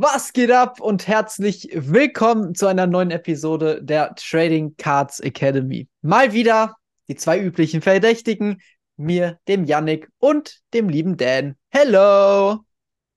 [0.00, 5.88] Was geht ab und herzlich willkommen zu einer neuen Episode der Trading Cards Academy.
[6.02, 6.76] Mal wieder
[7.08, 8.62] die zwei üblichen Verdächtigen,
[8.96, 11.56] mir, dem Yannick und dem lieben Dan.
[11.70, 12.60] Hello!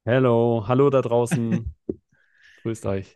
[0.05, 1.71] Hello, hallo da draußen.
[2.63, 3.15] Grüßt euch.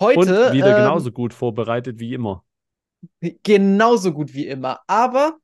[0.00, 2.42] Heute und wieder ähm, genauso gut vorbereitet wie immer.
[3.42, 5.36] genauso gut wie immer, aber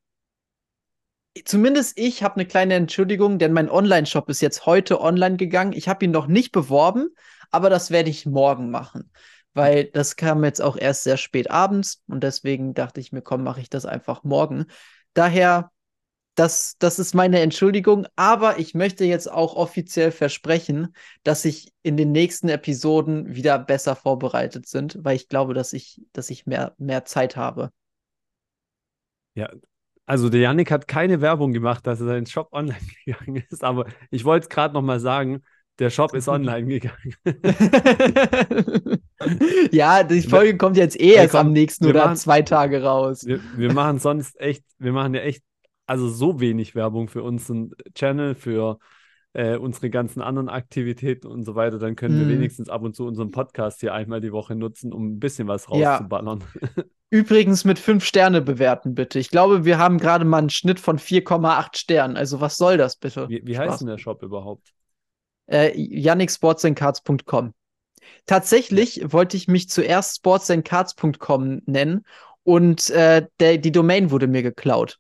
[1.45, 5.75] zumindest ich habe eine kleine Entschuldigung, denn mein Online-Shop ist jetzt heute online gegangen.
[5.75, 7.11] Ich habe ihn noch nicht beworben,
[7.55, 9.11] aber das werde ich morgen machen,
[9.55, 13.45] weil das kam jetzt auch erst sehr spät abends und deswegen dachte ich mir, komm,
[13.45, 14.67] mache ich das einfach morgen.
[15.15, 15.71] Daher,
[16.35, 21.97] das, das ist meine Entschuldigung, aber ich möchte jetzt auch offiziell versprechen, dass ich in
[21.97, 26.75] den nächsten Episoden wieder besser vorbereitet sind, weil ich glaube, dass ich, dass ich mehr,
[26.79, 27.71] mehr Zeit habe.
[29.35, 29.49] Ja,
[30.07, 33.87] also der Yannick hat keine Werbung gemacht, dass er seinen Shop online gegangen ist, aber
[34.11, 35.43] ich wollte es gerade nochmal sagen,
[35.79, 37.15] der Shop ist online gegangen.
[39.73, 43.25] ja, die Folge kommt jetzt eh erst am nächsten oder machen- zwei Tage raus.
[43.27, 45.43] Wir, wir machen sonst echt, wir machen ja echt,
[45.87, 48.79] also so wenig Werbung für unseren Channel, für
[49.33, 51.79] äh, unsere ganzen anderen Aktivitäten und so weiter.
[51.79, 52.31] Dann können wir Mhm.
[52.39, 55.67] wenigstens ab und zu unseren Podcast hier einmal die Woche nutzen, um ein bisschen was
[55.73, 55.93] Ja.
[55.97, 56.45] rauszuballern.
[57.11, 59.19] Übrigens mit fünf Sterne bewerten, bitte.
[59.21, 62.17] Ich glaube, wir haben gerade mal einen Schnitt von 4,8 Sternen.
[62.17, 63.29] Also, was soll das bitte?
[63.29, 64.73] Wie, wie heißt denn der Shop überhaupt?
[65.47, 67.53] Äh, yannicksportsandcards.com.
[68.27, 72.05] Tatsächlich wollte ich mich zuerst sportsandcards.com nennen
[72.43, 74.99] und äh, der, die Domain wurde mir geklaut.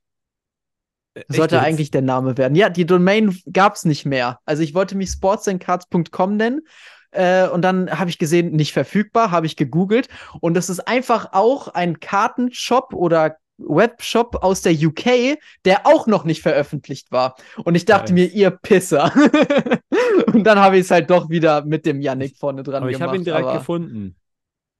[1.14, 1.64] Äh, echt Sollte jetzt?
[1.64, 2.55] eigentlich der Name werden.
[2.55, 4.41] Ja, die Domain gab es nicht mehr.
[4.45, 6.62] Also ich wollte mich sportsandcards.com nennen.
[7.11, 10.08] Äh, und dann habe ich gesehen, nicht verfügbar, habe ich gegoogelt.
[10.41, 16.25] Und das ist einfach auch ein Kartenshop oder Webshop aus der UK, der auch noch
[16.25, 17.37] nicht veröffentlicht war.
[17.65, 18.33] Und ich dachte Nice.
[18.33, 19.13] mir, ihr Pisser.
[20.33, 22.95] und dann habe ich es halt doch wieder mit dem Yannick vorne dran Aber ich
[22.97, 23.09] gemacht.
[23.09, 24.17] habe ihn direkt aber, gefunden.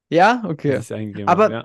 [0.09, 0.81] Ja, okay.
[1.27, 1.65] Aber- ja.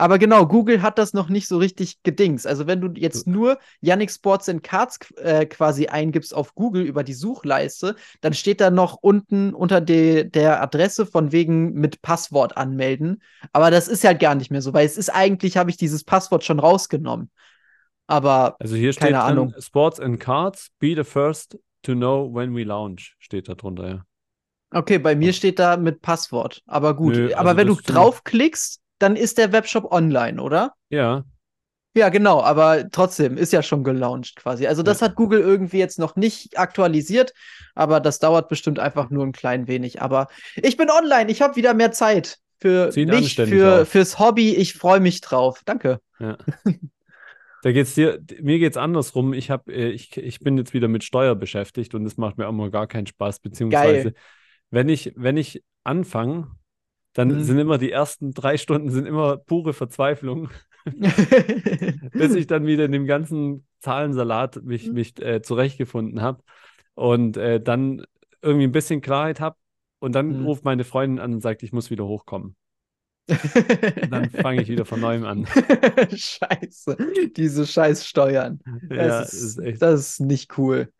[0.00, 2.46] Aber genau, Google hat das noch nicht so richtig gedings.
[2.46, 7.04] Also wenn du jetzt nur Yannick Sports and Cards äh, quasi eingibst auf Google über
[7.04, 12.56] die Suchleiste, dann steht da noch unten unter de der Adresse von wegen mit Passwort
[12.56, 13.20] anmelden.
[13.52, 16.02] Aber das ist halt gar nicht mehr so, weil es ist eigentlich, habe ich dieses
[16.02, 17.30] Passwort schon rausgenommen.
[18.06, 19.54] Aber Also hier steht Keine Ahnung.
[19.58, 24.04] Sports and Cards, be the first to know when we launch, steht da drunter, ja.
[24.70, 26.62] okay, bei mir steht da mit Passwort.
[26.66, 27.16] Aber gut.
[27.16, 30.74] Nö, Aber also wenn du draufklickst, dann ist der Webshop online, oder?
[30.90, 31.24] Ja,
[31.96, 34.68] Ja, genau, aber trotzdem ist ja schon gelauncht quasi.
[34.68, 35.08] Also das Ja.
[35.08, 37.32] hat Google irgendwie jetzt noch nicht aktualisiert,
[37.74, 40.00] aber das dauert bestimmt einfach nur ein klein wenig.
[40.00, 43.88] Aber ich bin online, ich habe wieder mehr Zeit für Sieht mich, für, aus.
[43.88, 44.54] fürs Hobby.
[44.54, 45.62] Ich freue mich drauf.
[45.64, 45.98] Danke.
[46.20, 46.36] ja.
[47.62, 49.32] Da geht's dir, mir geht's andersrum.
[49.34, 52.52] Ich habe, ich, ich bin jetzt wieder mit Steuer beschäftigt und es macht mir auch
[52.52, 53.40] mal gar keinen Spaß.
[53.40, 54.14] Beziehungsweise,
[54.70, 56.50] wenn ich, wenn ich anfange,
[57.28, 57.42] dann Mhm.
[57.44, 60.50] sind immer die ersten drei Stunden sind immer pure Verzweiflung,
[62.12, 64.94] bis ich dann wieder in dem ganzen Zahlensalat mich, Mhm.
[64.94, 66.42] mich äh, zurechtgefunden habe
[66.94, 68.04] und äh, dann
[68.42, 69.56] irgendwie ein bisschen Klarheit habe.
[69.98, 70.44] Und dann Mhm.
[70.46, 72.56] ruft meine Freundin an und sagt, ich muss wieder hochkommen.
[74.10, 75.46] Dann fange ich wieder von neuem an.
[76.16, 76.96] Scheiße,
[77.36, 78.60] diese scheiß Steuern.
[78.90, 80.90] Ja, Das ist ist, echt das ist nicht cool.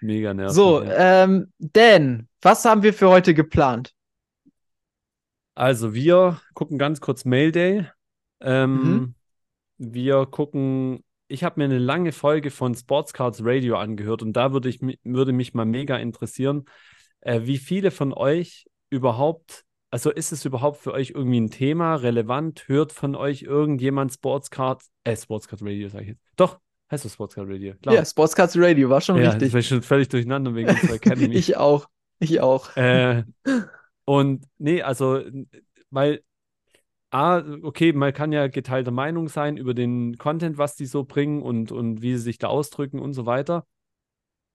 [0.00, 0.54] mega nervig.
[0.56, 1.24] So, ja.
[1.24, 3.94] ähm, Dan, was haben wir für heute geplant?
[5.58, 7.86] Also wir gucken ganz kurz Mail Day.
[8.40, 9.14] Ähm, Mhm.
[9.80, 14.52] Wir gucken, ich habe mir eine lange Folge von Sports Cards Radio angehört und da
[14.52, 16.64] würde ich, würde mich mal mega interessieren,
[17.20, 21.96] äh, wie viele von euch überhaupt, also ist es überhaupt für euch irgendwie ein Thema,
[21.96, 22.68] relevant?
[22.68, 26.22] Hört von euch irgendjemand Sports Cards, äh, Sports Cards Radio, sage ich jetzt.
[26.36, 26.60] Doch,
[26.90, 27.96] heißt das Sports Cards Radio, klar.
[27.96, 29.48] Ja, Sportscards Radio war schon ja, richtig.
[29.48, 31.34] das war schon völlig durcheinander wegen unserer Academy.
[31.36, 31.88] Ich auch.
[32.20, 32.76] Ich auch.
[32.76, 33.24] Äh,
[34.08, 35.20] und nee, also,
[35.90, 36.22] weil,
[37.10, 41.42] A, okay, man kann ja geteilter Meinung sein über den Content, was die so bringen
[41.42, 43.66] und, und wie sie sich da ausdrücken und so weiter.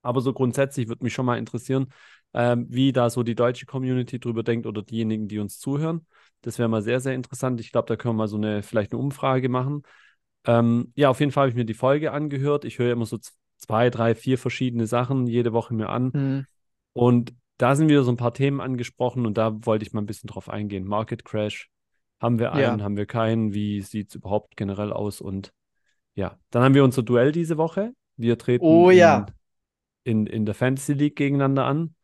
[0.01, 1.93] Aber so grundsätzlich würde mich schon mal interessieren,
[2.33, 6.07] ähm, wie da so die deutsche Community drüber denkt oder diejenigen, die uns zuhören.
[6.41, 7.59] Das wäre mal sehr, sehr interessant.
[7.61, 9.83] Ich glaube, da können wir mal so eine, vielleicht eine Umfrage machen.
[10.45, 12.65] Ähm, ja, auf jeden Fall habe ich mir die Folge angehört.
[12.65, 13.19] Ich höre immer so
[13.57, 16.11] zwei, drei, vier verschiedene Sachen jede Woche mir an.
[16.11, 16.45] Hm.
[16.93, 20.05] Und da sind wieder so ein paar Themen angesprochen und da wollte ich mal ein
[20.05, 20.85] bisschen drauf eingehen.
[20.85, 21.69] Market Crash,
[22.19, 22.85] haben wir einen, Ja.
[22.85, 23.53] haben wir keinen?
[23.53, 25.21] Wie sieht es überhaupt generell aus?
[25.21, 25.53] Und
[26.15, 27.93] ja, dann haben wir unser Duell diese Woche.
[28.17, 29.25] Wir treten Oh ja.
[30.03, 31.95] in, in, in der Fantasy League gegeneinander an.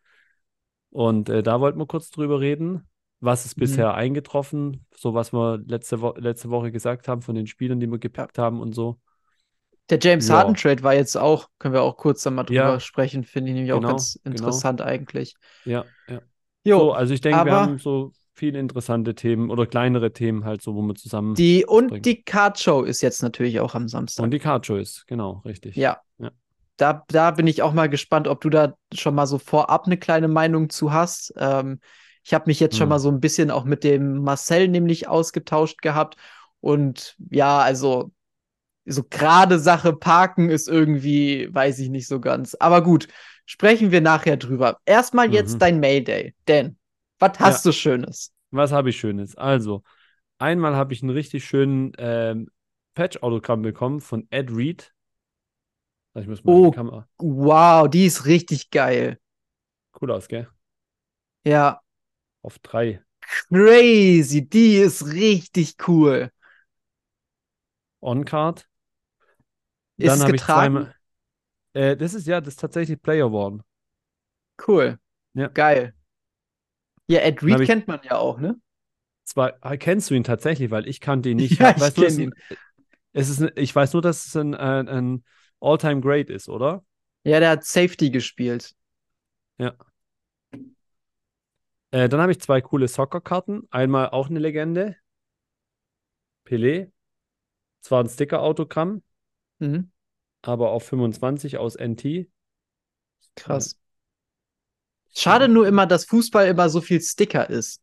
[0.91, 2.87] Und äh, da wollten wir kurz drüber reden.
[3.19, 3.61] Was ist Mhm.
[3.61, 4.85] bisher eingetroffen?
[4.95, 8.37] So, was wir letzte, Wo letzte Woche gesagt haben von den Spielern, die wir gepackt
[8.37, 8.99] haben und so.
[9.89, 10.36] Der James Ja.
[10.38, 12.80] Harden Trade war jetzt auch, können wir auch kurz dann mal drüber Ja.
[12.80, 14.36] sprechen, finde ich nämlich auch Genau, ganz genau.
[14.36, 15.36] interessant eigentlich.
[15.65, 16.21] Ja, ja.
[16.63, 20.62] Jo, So, also ich denke, wir haben so viele interessante Themen oder kleinere Themen halt
[20.62, 22.03] so, wo wir zusammen die und bringen.
[22.06, 24.31] die Card Show ist jetzt natürlich auch am Und Samstag.
[24.31, 25.75] die Card Choice, genau, richtig.
[25.75, 26.01] Ja.
[26.18, 26.31] Ja.
[26.77, 29.97] Da, da bin ich auch mal gespannt, ob du da schon mal so vorab eine
[29.97, 31.33] kleine Meinung zu hast.
[31.38, 31.80] Ähm,
[32.24, 32.89] ich habe mich jetzt schon Hm.
[32.89, 36.15] mal so ein bisschen auch mit dem Marcel nämlich ausgetauscht gehabt.
[36.62, 38.12] Und ja, also
[38.89, 42.56] so gerade Sache parken ist irgendwie, weiß ich nicht so ganz.
[42.56, 43.07] Aber gut,
[43.45, 44.80] sprechen wir nachher drüber.
[44.86, 45.59] Erstmal jetzt Mhm.
[45.59, 46.33] dein Mayday.
[46.45, 46.77] Dan,
[47.19, 48.31] was hast du Schönes?
[48.51, 49.36] Was habe ich Schönes?
[49.36, 49.83] Also,
[50.39, 52.50] einmal habe ich einen richtig schönen ähm,
[52.95, 54.94] Patch-Autogramm bekommen von Ed Reed.
[56.15, 56.69] Ich muss mal Oh.
[56.71, 57.07] die Kamera.
[57.19, 59.19] Wow, die ist richtig geil.
[60.01, 60.47] Cool aus, gell?
[61.44, 61.81] Ja,
[62.42, 63.01] Auf drei.
[63.50, 64.47] crazy.
[64.50, 66.31] Die ist richtig cool.
[68.01, 68.68] On-Card.
[69.99, 70.95] Ist Dann habe ich zweimal.
[71.73, 73.63] Äh, das ist ja, das ist tatsächlich Player One.
[74.57, 74.97] Cool.
[75.33, 75.47] Ja.
[75.47, 75.93] Geil.
[77.07, 78.59] Ja, Ed Reed kennt man ja auch, ne?
[79.23, 81.59] Zwei, ah, kennst du ihn tatsächlich, weil ich kannte ihn nicht.
[81.59, 82.33] Ja, Ich weiß ich nur, dass kenn ein-
[83.13, 85.23] Es ist ein, ich weiß nur, dass es ein, ein, ein
[85.59, 86.83] All-Time Great ist, oder?
[87.23, 88.75] Ja, der hat Safety gespielt.
[91.91, 93.67] Äh, dann habe ich zwei coole Soccer-Karten.
[93.71, 94.95] Einmal auch eine Legende.
[96.43, 96.91] Pelé.
[97.81, 99.03] Zwar ein Sticker-Autogramm,
[99.59, 99.89] Mhm.
[100.41, 102.29] aber auf 25 aus NT.
[103.35, 103.75] Krass.
[105.13, 107.81] Schade nur immer, dass Fußball immer so viel Sticker ist.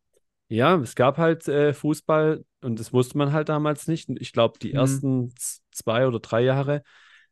[0.48, 4.08] Ja, es gab halt äh, Fußball und das wusste man halt damals nicht.
[4.08, 4.76] Und Ich glaube, die Mhm.
[4.76, 5.34] ersten
[5.72, 6.82] zwei oder drei Jahre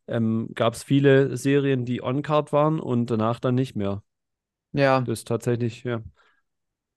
[0.08, 4.02] ähm, gab es viele Serien, die on-card waren und danach dann nicht mehr.
[4.72, 6.02] Ja, Das ist tatsächlich, ja.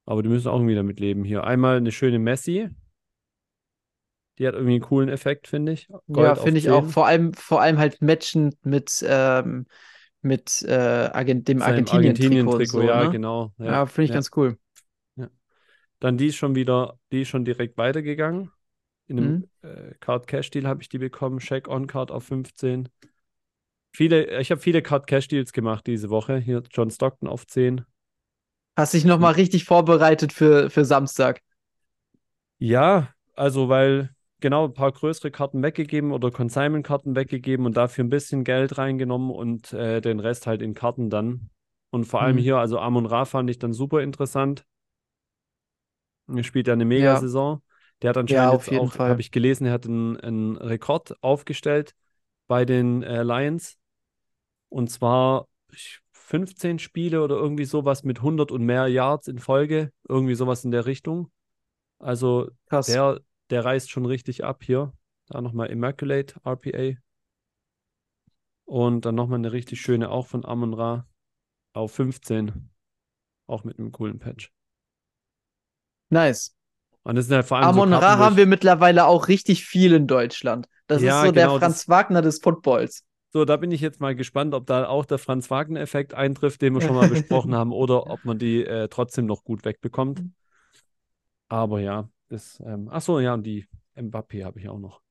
[0.06, 1.44] Aber die müssen auch irgendwie damit leben hier.
[1.44, 2.70] Einmal eine schöne Messi.
[4.40, 5.90] Die hat irgendwie einen coolen Effekt, finde ich.
[6.12, 6.86] Gold ja, finde ich auch.
[6.86, 6.88] 10.
[6.88, 9.68] Vor allem, vor allem halt matchend mit, ähm,
[10.22, 10.74] mit äh,
[11.14, 13.08] Argent dem Argentinien-Trikot und Argentinien-Trikot, so, ja, ne?
[13.08, 13.54] genau.
[13.60, 14.14] Ja, Ja, finde ich ja.
[14.14, 14.58] ganz cool.
[16.00, 18.52] Dann die ist schon wieder, die ist schon direkt weitergegangen.
[19.08, 19.48] In einem Mhm.
[19.62, 21.40] äh, Card Cash Deal habe ich die bekommen.
[21.40, 22.90] Check On Card auf 15.
[23.94, 26.38] Viele, ich habe viele Card Cash Deals gemacht diese Woche.
[26.40, 27.86] Hier John Stockton auf 10.
[28.78, 31.42] Hast dich noch mal richtig vorbereitet für, für Samstag.
[32.60, 38.10] Ja, also weil genau ein paar größere Karten weggegeben oder Consignment-Karten weggegeben und dafür ein
[38.10, 41.50] bisschen Geld reingenommen und äh, den Rest halt in Karten dann.
[41.92, 42.42] Und vor allem Mhm.
[42.42, 44.66] hier, also Amon Ra fand ich dann super interessant.
[46.28, 47.20] Er spielt ja eine Ja.
[47.20, 47.62] Megasaison.
[48.02, 51.96] Der hat Ja, anscheinend jeden auch, habe ich gelesen, er hat einen, einen Rekord aufgestellt
[52.48, 53.78] bei den äh, Lions.
[54.70, 59.92] Und zwar ich- 15 Spiele oder irgendwie sowas mit 100 und mehr Yards in Folge.
[60.10, 61.32] Irgendwie sowas in der Richtung.
[62.00, 62.88] Also Krass.
[62.88, 64.94] der, der reißt schon richtig ab hier.
[65.28, 66.98] Da nochmal Immaculate RPA.
[68.66, 71.08] Und dann nochmal eine richtig schöne auch von Amon Ra
[71.74, 72.70] auf 15.
[73.46, 74.52] Auch mit einem coolen Patch.
[76.10, 76.54] Nice.
[77.04, 79.28] Und das sind halt vor allem so Amon Ra Karten, wo haben wir mittlerweile auch
[79.30, 80.68] richtig viel in Deutschland.
[80.88, 83.04] Das Ja, ist so der genau, Franz das- Wagner des Footballs.
[83.34, 86.74] So, da bin ich jetzt mal gespannt, ob da auch der Franz Wagner-Effekt eintrifft, den
[86.74, 90.24] wir schon mal besprochen haben, oder ob man die äh, trotzdem noch gut wegbekommt.
[91.50, 95.02] Aber ja, das, ähm, ach so, ja, und die Mbappé habe ich auch noch.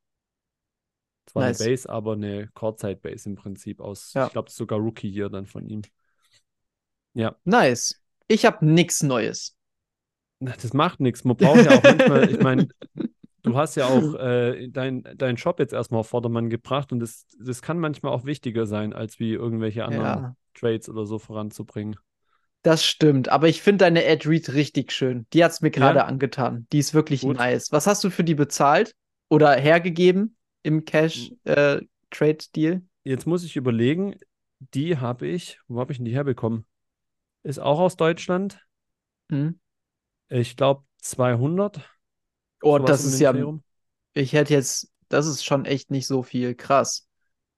[1.27, 1.61] Zwar Nice.
[1.61, 4.27] eine Base, aber eine Courtside-Base im Prinzip aus, Ja.
[4.27, 5.83] ich glaube, sogar Rookie hier dann von ihm.
[7.15, 8.01] Ja, Nice.
[8.29, 9.57] Ich habe nichts Neues.
[10.41, 11.25] na, das macht nichts.
[11.25, 12.69] Man braucht ja auch manchmal, ich meine,
[13.43, 17.27] du hast ja auch äh, deinen dein Shop jetzt erstmal auf Vordermann gebracht und das,
[17.41, 21.97] das kann manchmal auch wichtiger sein, als wie irgendwelche anderen Ja, Trades oder so voranzubringen.
[22.67, 23.29] Das stimmt.
[23.29, 25.27] Aber ich finde deine Ad Read richtig schön.
[25.33, 26.05] Die hat's mir gerade Ja?
[26.07, 26.67] angetan.
[26.73, 27.37] Die ist wirklich Gut.
[27.37, 27.71] nice.
[27.73, 28.95] Was hast du für die bezahlt
[29.29, 30.85] oder hergegeben im Hm.
[30.85, 32.83] Cash-Trade-Deal?
[33.05, 34.17] Jetzt muss ich überlegen,
[34.75, 36.65] die habe ich, wo habe ich denn die herbekommen?
[37.45, 38.61] Ist auch aus Deutschland.
[39.31, 39.59] Hm?
[40.29, 41.89] Ich glaube 200.
[42.63, 43.63] Oh, das ist ja, Dreh rum.
[44.15, 46.55] ich hätte jetzt, das ist schon echt nicht so viel.
[46.55, 47.07] Krass.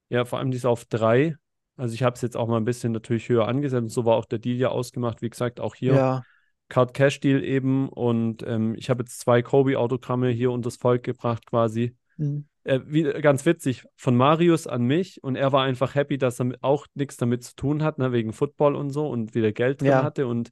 [0.09, 1.35] Ja, vor allem die ist auf drei.
[1.79, 3.91] Also ich habe es jetzt auch mal ein bisschen natürlich höher angesetzt.
[3.93, 5.21] So war auch der Deal ja ausgemacht.
[5.21, 6.23] Wie gesagt, auch hier Ja,
[6.67, 7.87] Card Cash Deal eben.
[7.89, 11.95] Und ähm, ich habe jetzt zwei Kobe-Autogramme hier unters Volk gebracht quasi.
[12.17, 12.45] hm.
[12.65, 15.23] Äh, wie, ganz witzig, von Marius an mich.
[15.23, 18.33] Und er war einfach happy, dass er auch nichts damit zu tun hat, ne, wegen
[18.33, 20.03] Football und so und wieder Geld drin Ja.
[20.03, 20.27] hatte.
[20.27, 20.51] Und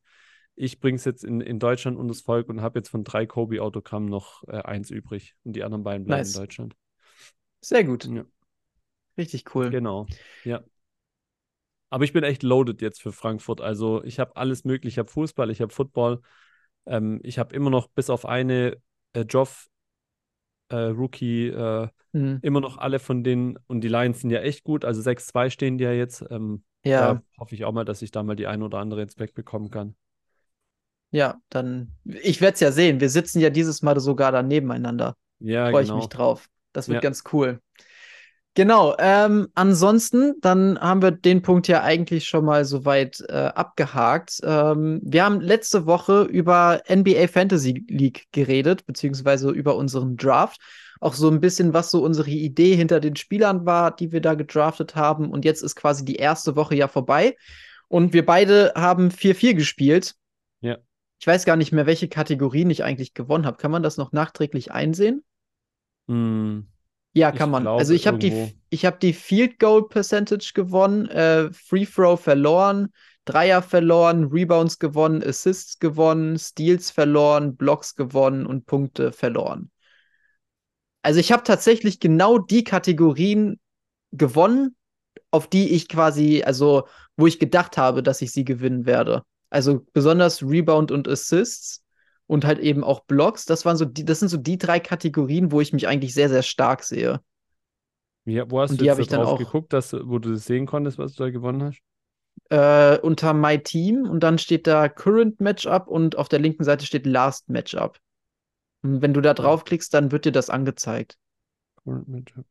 [0.55, 4.09] ich bringe es jetzt in, in Deutschland unters Volk und habe jetzt von drei Kobe-Autogrammen
[4.09, 5.35] noch äh, eins übrig.
[5.43, 6.35] Und die anderen beiden bleiben Nice.
[6.35, 6.75] in Deutschland.
[7.59, 8.05] Sehr gut.
[8.05, 8.23] Ja.
[9.17, 9.69] Richtig cool.
[9.69, 10.07] Genau,
[10.45, 10.63] ja.
[11.89, 13.61] Aber ich bin echt loaded jetzt für Frankfurt.
[13.61, 14.95] Also ich habe alles mögliche.
[14.95, 16.21] Ich habe Fußball, ich habe Football.
[16.85, 18.77] Ähm, ich habe immer noch bis auf eine
[19.13, 19.69] äh, Joff
[20.69, 22.37] äh, Rookie äh, Hm.
[22.41, 23.57] immer noch alle von denen.
[23.67, 24.85] Und die Lions sind ja echt gut.
[24.85, 26.23] Also 6-2 stehen die ja jetzt.
[26.29, 29.01] Ähm, Ja, Da hoffe ich auch mal, dass ich da mal die eine oder andere
[29.01, 29.95] jetzt wegbekommen kann.
[31.11, 32.99] Ja, dann, ich werde es ja sehen.
[32.99, 35.15] Wir sitzen ja dieses Mal sogar da nebeneinander.
[35.39, 35.95] Ja, Freue ich genau.
[35.95, 36.49] mich drauf.
[36.73, 37.01] Das wird Ja.
[37.01, 37.61] ganz cool.
[38.57, 44.39] Genau, ähm, ansonsten, dann haben wir den Punkt ja eigentlich schon mal soweit äh, abgehakt.
[44.41, 50.59] Ähm, wir haben letzte Woche über NBA Fantasy League geredet, beziehungsweise über unseren Draft.
[50.99, 54.33] Auch so ein bisschen, was so unsere Idee hinter den Spielern war, die wir da
[54.33, 55.29] gedraftet haben.
[55.29, 57.37] Und jetzt ist quasi die erste Woche ja vorbei.
[57.89, 60.15] Und wir beide haben 4-4 gespielt.
[60.61, 60.79] Ja.
[61.19, 63.57] Ich weiß gar nicht mehr, welche Kategorien ich eigentlich gewonnen habe.
[63.57, 65.23] Kann man das noch nachträglich einsehen?
[66.07, 66.65] Hm,
[67.17, 67.63] Ja, Ich kann man.
[67.63, 72.19] glaube, Also ich habe die, ich habe die Field Goal Percentage gewonnen, äh, Free Throw
[72.19, 72.89] verloren,
[73.25, 79.71] Dreier verloren, Rebounds gewonnen, Assists gewonnen, Steals verloren, Blocks gewonnen und Punkte verloren.
[81.01, 83.59] Also ich habe tatsächlich genau die Kategorien
[84.11, 84.75] gewonnen,
[85.31, 89.23] auf die ich quasi, also wo ich gedacht habe, dass ich sie gewinnen werde.
[89.49, 91.83] Also besonders Rebound und Assists
[92.27, 93.45] und halt eben auch Blocks.
[93.45, 96.29] Das waren so die, das sind so die drei Kategorien, wo ich mich eigentlich sehr,
[96.29, 97.21] sehr stark sehe.
[98.25, 100.97] wie, wo hast Und du jetzt drauf auch- geguckt, dass, wo du das sehen konntest,
[100.97, 101.79] was du da gewonnen hast?
[102.49, 106.85] Äh, unter My Team und dann steht da Current Matchup und auf der linken Seite
[106.85, 107.97] steht Last Matchup.
[108.83, 111.17] Und wenn du da draufklickst, dann wird dir das angezeigt.
[111.83, 112.45] Current Matchup.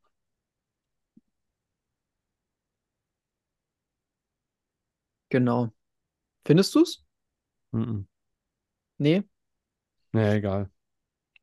[5.29, 5.71] Genau.
[6.45, 7.05] Findest du's?
[7.71, 8.07] Mhm.
[8.97, 9.23] Nee?
[10.17, 10.69] Naja, egal.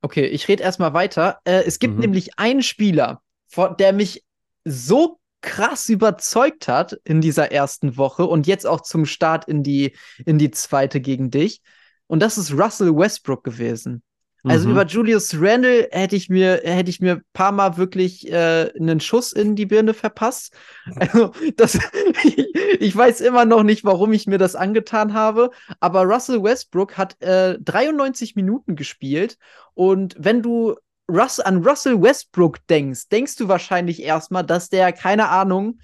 [0.03, 1.39] Okay, ich rede erstmal weiter.
[1.45, 2.01] Äh, es gibt Mhm.
[2.01, 4.25] nämlich einen Spieler, vor- der mich
[4.65, 9.97] so krass überzeugt hat in dieser ersten Woche und jetzt auch zum Start in die,
[10.27, 11.61] in die zweite gegen dich.
[12.07, 14.03] Und das ist Russell Westbrook gewesen.
[14.47, 14.73] Also Mhm.
[14.73, 19.01] über Julius Randle hätte ich mir, hätte ich mir ein paar Mal wirklich äh, einen
[19.01, 20.55] Schuss in die Birne verpasst.
[20.97, 21.79] Also, das,
[22.81, 25.51] ich weiß immer noch nicht, warum ich mir das angetan habe.
[25.81, 29.39] Aber Russell Westbrook hat äh, 93 Minuten gespielt.
[29.75, 30.75] Und wenn du
[31.11, 35.79] Russ an Russell Westbrook denkst, denkst du wahrscheinlich erstmal, dass der, keine Ahnung,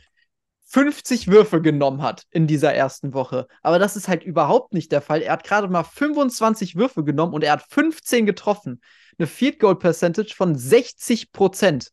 [0.73, 3.49] 50 Würfe genommen hat in dieser ersten Woche.
[3.61, 5.21] Aber das ist halt überhaupt nicht der Fall.
[5.21, 8.81] Er hat gerade mal 25 Würfe genommen und er hat 15 getroffen.
[9.19, 11.91] Eine Field Goal Percentage von 60 Prozent.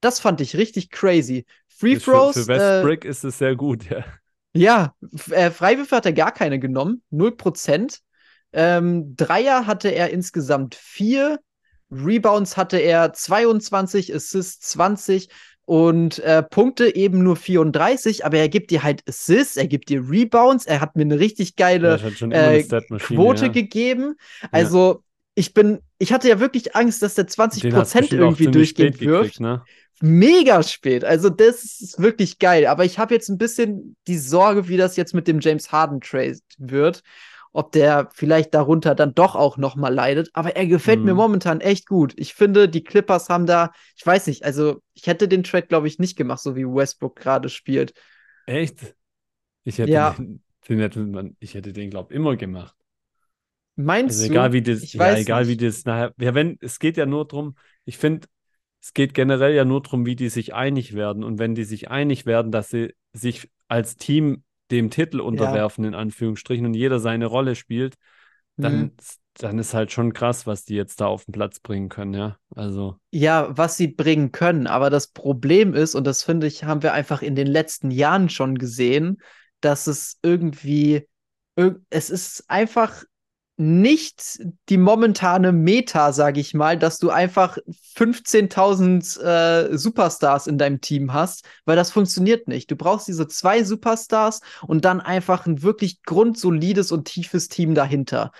[0.00, 1.44] Das fand ich richtig crazy.
[1.66, 2.34] Free für, Throws.
[2.34, 4.04] für äh, Westbrick ist es sehr gut, ja.
[4.52, 4.94] ja,
[5.30, 7.98] äh, Freiwürfe hat er gar keine genommen, 0%.
[8.52, 11.40] Ähm, Dreier hatte er insgesamt vier.
[11.90, 15.28] Rebounds hatte er 22, Assists 20
[15.66, 20.08] und äh, Punkte eben nur 34, aber er gibt dir halt Assists, er gibt dir
[20.08, 22.62] Rebounds, er hat mir eine richtig geile halt eine äh,
[22.98, 23.52] Quote ja.
[23.52, 24.16] gegeben.
[24.52, 25.02] Also,
[25.34, 28.26] ich bin, ich hatte ja wirklich Angst, dass der 20% Den hast du bestimmt auch
[28.26, 29.62] irgendwie durchgehend wirft gekriegt, ne?
[30.00, 31.04] mega spät.
[31.04, 32.66] Also das ist wirklich geil.
[32.66, 36.00] Aber ich habe jetzt ein bisschen die Sorge, wie das jetzt mit dem James Harden
[36.00, 37.02] Trade wird.
[37.54, 40.30] Ob der vielleicht darunter dann doch auch noch mal leidet.
[40.34, 41.14] Aber er gefällt mir Mhm.
[41.14, 42.12] momentan echt gut.
[42.16, 45.88] Ich finde, die Clippers haben da, ich weiß nicht, also ich hätte den Trade, glaube
[45.88, 47.94] ich, nicht gemacht, so wie Westbrook gerade spielt.
[48.46, 48.96] Echt?
[49.64, 50.14] Ich hätte Ja.
[50.16, 52.76] den, den hätte ich hätte den, glaube immer gemacht.
[53.76, 54.34] Meinst Also du?
[54.34, 55.56] egal wie das, Ich ja, egal wie nicht.
[55.56, 58.28] das nachher, ja, wenn, es geht ja nur drum, ich finde,
[58.82, 61.24] es geht generell ja nur drum, wie die sich einig werden.
[61.24, 65.94] Und wenn die sich einig werden, dass sie sich als Team dem Titel unterwerfen, in
[65.94, 67.96] Anführungsstrichen, und jeder seine Rolle spielt,
[68.60, 68.96] dann, Mhm.
[69.34, 72.38] dann ist halt schon krass, was die jetzt da auf den Platz bringen können, ja.
[72.54, 74.66] Also, Ja, was sie bringen können.
[74.66, 78.28] Aber das Problem ist, und das finde ich, haben wir einfach in den letzten Jahren
[78.28, 79.18] schon gesehen,
[79.60, 81.08] dass es irgendwie,
[81.56, 83.04] irg- es ist einfach
[83.56, 87.56] nicht die momentane Meta, sage ich mal, dass du einfach
[87.96, 92.70] 15.000 äh, Superstars in deinem Team hast, weil das funktioniert nicht.
[92.70, 98.32] Du brauchst diese zwei Superstars und dann einfach ein wirklich grundsolides und tiefes Team dahinter.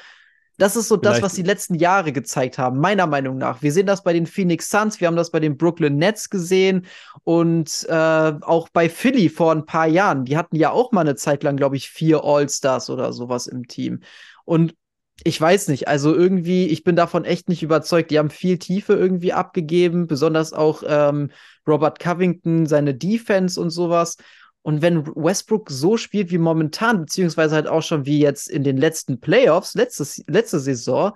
[0.57, 3.63] Das ist so das, Vielleicht- was die letzten Jahre gezeigt haben, meiner Meinung nach.
[3.63, 6.87] Wir sehen das bei den Phoenix Suns, wir haben das bei den Brooklyn Nets gesehen
[7.25, 7.93] und äh,
[8.41, 10.25] auch bei Philly vor ein paar Jahren.
[10.25, 13.67] Die hatten ja auch mal eine Zeit lang, glaube ich, vier All-Stars oder sowas im
[13.67, 14.01] Team.
[14.45, 14.75] Und
[15.23, 18.11] ich weiß nicht, also irgendwie, ich bin davon echt nicht überzeugt.
[18.11, 21.31] Die haben viel Tiefe irgendwie abgegeben, besonders auch ähm,
[21.67, 24.17] Robert Covington, seine Defense und sowas.
[24.63, 28.77] Und wenn Westbrook so spielt wie momentan, beziehungsweise halt auch schon wie jetzt in den
[28.77, 31.13] letzten Playoffs, letztes, letzte Saison,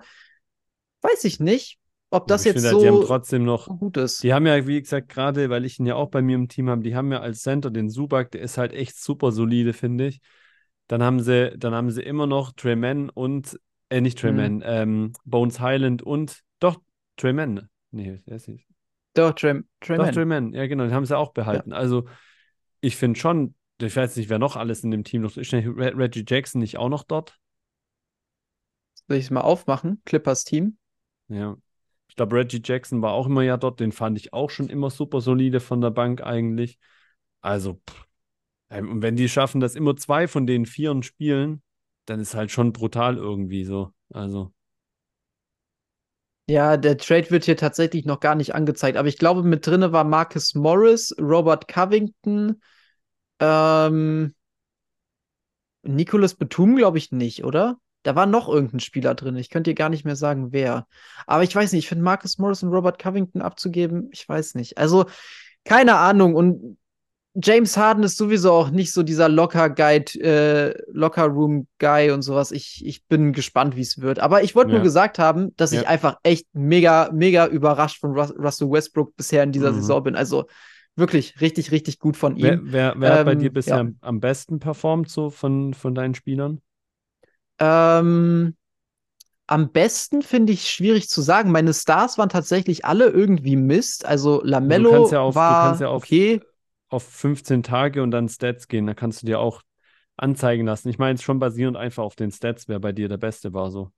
[1.01, 1.79] weiß ich nicht,
[2.11, 4.23] ob das ich jetzt finde halt, die haben so trotzdem noch, gut ist.
[4.23, 6.69] Die haben ja, wie gesagt, gerade, weil ich ihn ja auch bei mir im Team
[6.69, 10.07] habe, die haben ja als Center den Subak, der ist halt echt super solide, finde
[10.07, 10.21] ich.
[10.87, 15.59] Dann haben sie, dann haben sie immer noch Treyman und, äh, nicht Treyman, ähm, Bones
[15.59, 16.79] Highland und, doch,
[17.17, 17.69] Treyman.
[17.91, 18.67] Nee, der ist nicht.
[19.13, 20.11] Doch, Trey, Trey Doch.
[20.11, 21.73] Treyman, ja genau, den haben sie auch behalten.
[21.73, 22.07] Also,
[22.79, 25.53] ich finde schon, ich weiß nicht, wer noch alles in dem Team noch ist.
[25.53, 27.37] Reggie Jackson nicht auch noch dort?
[29.07, 30.01] Soll ich es mal aufmachen?
[30.05, 30.77] Clippers Team.
[31.27, 31.57] Ja.
[32.07, 33.79] Ich glaube, Reggie Jackson war auch immer ja dort.
[33.79, 36.77] Den fand ich auch schon immer super solide von der Bank eigentlich.
[37.41, 38.05] Also, pff.
[38.69, 41.61] Ähm, und wenn die schaffen, dass immer zwei von den Vieren spielen,
[42.09, 43.93] dann ist halt schon brutal irgendwie so.
[44.11, 44.51] Also.
[46.49, 49.91] Ja, der Trade wird hier tatsächlich noch gar nicht angezeigt, aber ich glaube, mit drinne
[49.91, 52.59] war Marcus Morris, Robert Covington,
[53.39, 54.33] ähm,
[55.83, 57.77] Nicholas Betum, glaube ich nicht, oder?
[58.01, 59.35] Da war noch irgendein Spieler drin.
[59.35, 60.87] Ich könnte dir gar nicht mehr sagen, wer.
[61.27, 64.77] Aber ich weiß nicht, ich finde Marcus Morris und Robert Covington abzugeben, ich weiß nicht.
[64.79, 65.05] Also,
[65.65, 66.33] keine Ahnung.
[66.33, 66.77] Und
[67.35, 72.51] James Harden ist sowieso auch nicht so dieser Locker-Guide, äh, Locker-Room-Guy und sowas.
[72.51, 74.19] Ich, ich bin gespannt, wie es wird.
[74.19, 74.75] Aber ich wollte Ja.
[74.77, 75.81] nur gesagt haben, dass Ja.
[75.81, 79.75] ich einfach echt mega, mega überrascht von Rus Russell Westbrook bisher in dieser Mhm.
[79.75, 80.15] Saison bin.
[80.15, 80.45] Also
[80.95, 82.61] wirklich richtig, richtig gut von Wer, ihm.
[82.63, 83.91] wer, wer hat bei Ähm, dir bisher ja.
[84.01, 86.61] am, besten performt, so von, von deinen Spielern?
[87.59, 88.55] Ähm,
[89.47, 91.51] am besten finde ich schwierig zu sagen.
[91.51, 94.05] Meine Stars waren tatsächlich alle irgendwie Mist.
[94.05, 96.41] Also Lamello ja auf, war kannst ja auf, okay.
[96.89, 98.87] Auf 15 Tage und dann Stats gehen.
[98.87, 99.61] Da kannst du dir auch
[100.17, 100.89] anzeigen lassen.
[100.89, 103.71] Ich meine es schon basierend einfach auf den Stats, wer bei dir der Beste war.
[103.71, 103.91] So.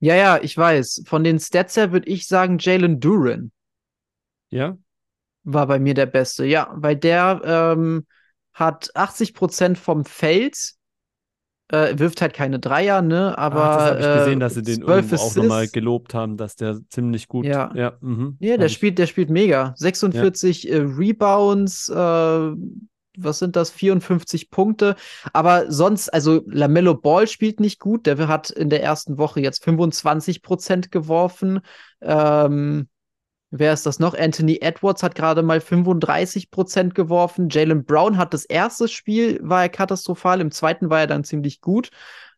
[0.00, 1.02] Ja, ja, ich weiß.
[1.06, 3.52] Von den Stats her würde ich sagen, Jalen Duran
[4.50, 4.78] Ja?
[5.44, 6.44] war bei mir der Beste.
[6.44, 8.06] Ja, weil der ähm,
[8.52, 10.74] hat 80% vom Feld,
[11.68, 13.36] äh, wirft halt keine Dreier, ne?
[13.36, 16.14] Aber Ach, das habe ich gesehen, äh, dass sie den 12 irgendwo auch nochmal gelobt
[16.14, 17.44] haben, dass der ziemlich gut.
[17.46, 17.70] Ja.
[17.74, 19.74] ja, mhm, Ja, der spielt, der spielt mega.
[19.76, 21.94] 46 äh, Rebounds, äh,
[23.20, 23.70] was sind das?
[23.70, 24.96] 54 Punkte.
[25.32, 28.06] Aber sonst, also Lamello Ball spielt nicht gut.
[28.06, 31.60] Der hat in der ersten Woche jetzt 25% geworfen.
[32.00, 32.88] Ähm,
[33.50, 34.14] wer ist das noch?
[34.14, 37.48] Anthony Edwards hat gerade mal 35% geworfen.
[37.50, 40.40] Jalen Brown hat das erste Spiel, war er katastrophal.
[40.40, 41.90] Im zweiten war er dann ziemlich gut.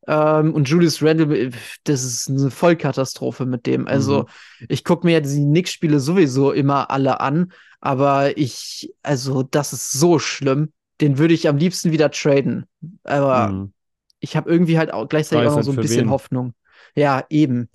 [0.07, 1.51] Ähm, und Julius Randle, äh,
[1.85, 3.87] das ist eine Vollkatastrophe mit dem.
[3.87, 4.23] Also,
[4.61, 4.67] Mhm.
[4.69, 9.93] ich gucke mir ja die Knicks-Spiele sowieso immer alle an, aber ich, also, das ist
[9.93, 10.73] so schlimm.
[11.01, 12.67] Den würde ich am liebsten wieder traden.
[13.05, 13.73] Aber Mhm.
[14.21, 16.11] ich habe irgendwie halt auch gleichzeitig auch noch so ein bisschen wen.
[16.11, 16.55] Hoffnung.
[16.95, 17.69] Ja, eben.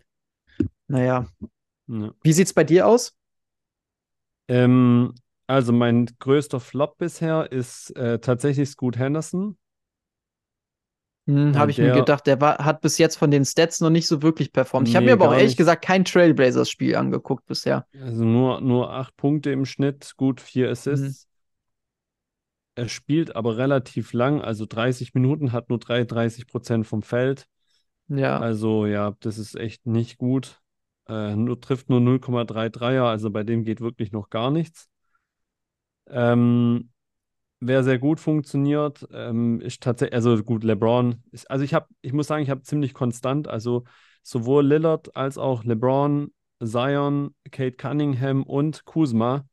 [0.88, 1.28] Naja.
[1.88, 2.12] Ja.
[2.24, 3.14] Wie sieht's bei dir aus?
[4.48, 5.14] Ähm,
[5.48, 9.58] also mein größter Flop bisher ist äh, tatsächlich Scoot Henderson.
[11.28, 13.90] Hm, habe ich mir der- gedacht, der war, hat bis jetzt von den Stats noch
[13.90, 14.88] nicht so wirklich performt.
[14.88, 15.58] Ich habe Nee, mir aber auch ehrlich nicht.
[15.58, 17.88] gesagt kein Trailblazers-Spiel angeguckt bisher.
[18.00, 21.28] Also nur, nur acht Punkte im Schnitt, gut vier Assists.
[22.76, 27.48] Er spielt aber relativ lang, also 30 Minuten, hat nur 33 Prozent vom Feld.
[28.08, 30.62] Ja, Also ja, das ist echt nicht gut.
[31.08, 34.90] Äh, nur, trifft nur 0,3 Dreier, also bei dem geht wirklich noch gar nichts.
[36.08, 36.90] Ähm,
[37.60, 42.14] wer sehr gut funktioniert, ähm, ist tatsächlich, also gut, LeBron ist, also ich habe, ich
[42.14, 43.84] muss sagen, ich habe ziemlich konstant, also
[44.24, 46.32] sowohl Lillard als auch LeBron,
[46.64, 49.46] Zion, Kate Cunningham und Kuzma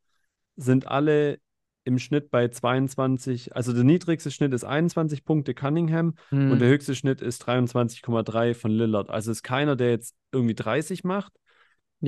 [0.55, 1.39] sind alle
[1.85, 6.69] im Schnitt bei 22, also der niedrigste Schnitt ist 21 Punkte Cunningham Hm, und der
[6.69, 9.09] höchste Schnitt ist 23,3 von Lillard.
[9.09, 11.33] Also ist keiner, der jetzt irgendwie 30 macht,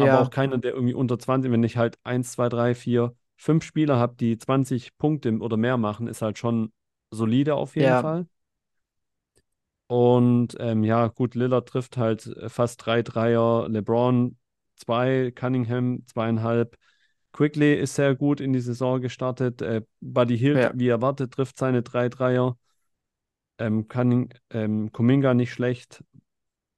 [0.02, 3.16] aber ja, auch keiner, der irgendwie unter 20, wenn ich halt 1, 2, 3, 4,
[3.38, 6.72] 5 Spieler habe, die 20 Punkte oder mehr machen, ist halt schon
[7.12, 7.96] solide auf jeden Ja.
[7.96, 8.28] Fall.
[9.88, 14.38] Und ähm, ja, gut, Lillard trifft halt äh, fast drei Dreier, LeBron
[14.76, 16.78] zwei, Cunningham zweieinhalb.
[17.34, 19.62] Quickly ist sehr gut in die Saison gestartet.
[19.62, 20.72] Äh, Buddy Hield, Ja.
[20.74, 22.58] wie erwartet, trifft seine drei Dreier.
[23.58, 26.04] Ähm, Cunning, ähm, Kuminga nicht schlecht.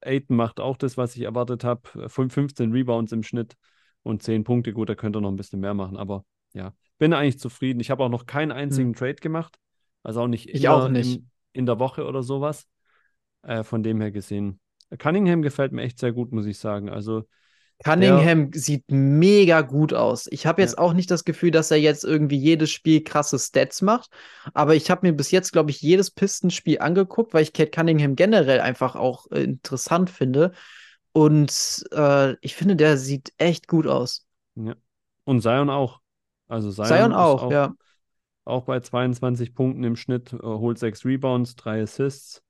[0.00, 2.08] Aiton macht auch das, was ich erwartet habe.
[2.08, 3.56] 15 Rebounds im Schnitt
[4.02, 4.72] und 10 Punkte.
[4.72, 7.80] Gut, da könnte er noch ein bisschen mehr machen, aber ja, bin eigentlich zufrieden.
[7.80, 9.58] Ich habe auch noch keinen einzigen Trade gemacht.
[10.02, 10.60] Also auch nicht in Hm.
[10.60, 11.16] Ich auch der, nicht.
[11.16, 12.66] In, in der Woche oder sowas.
[13.42, 14.60] Äh, von dem her gesehen.
[14.98, 16.88] Cunningham gefällt mir echt sehr gut, muss ich sagen.
[16.88, 17.24] Also,
[17.84, 20.26] Cunningham sieht mega gut aus.
[20.32, 20.78] Ich habe jetzt Ja.
[20.78, 24.10] auch nicht das Gefühl, dass er jetzt irgendwie jedes Spiel krasse Stats macht,
[24.52, 28.16] aber ich habe mir bis jetzt, glaube ich, jedes Pistenspiel angeguckt, weil ich Kate Cunningham
[28.16, 30.52] generell einfach auch äh, interessant finde.
[31.12, 34.26] Und äh, ich finde, der sieht echt gut aus.
[34.56, 34.74] ja.
[35.24, 36.00] Und Zion auch.
[36.48, 37.74] Also Zion, Zion ist auch, auch, ja.
[38.44, 42.42] auch bei 22 Punkten im Schnitt, äh, holt 6 Rebounds, 3 Assists,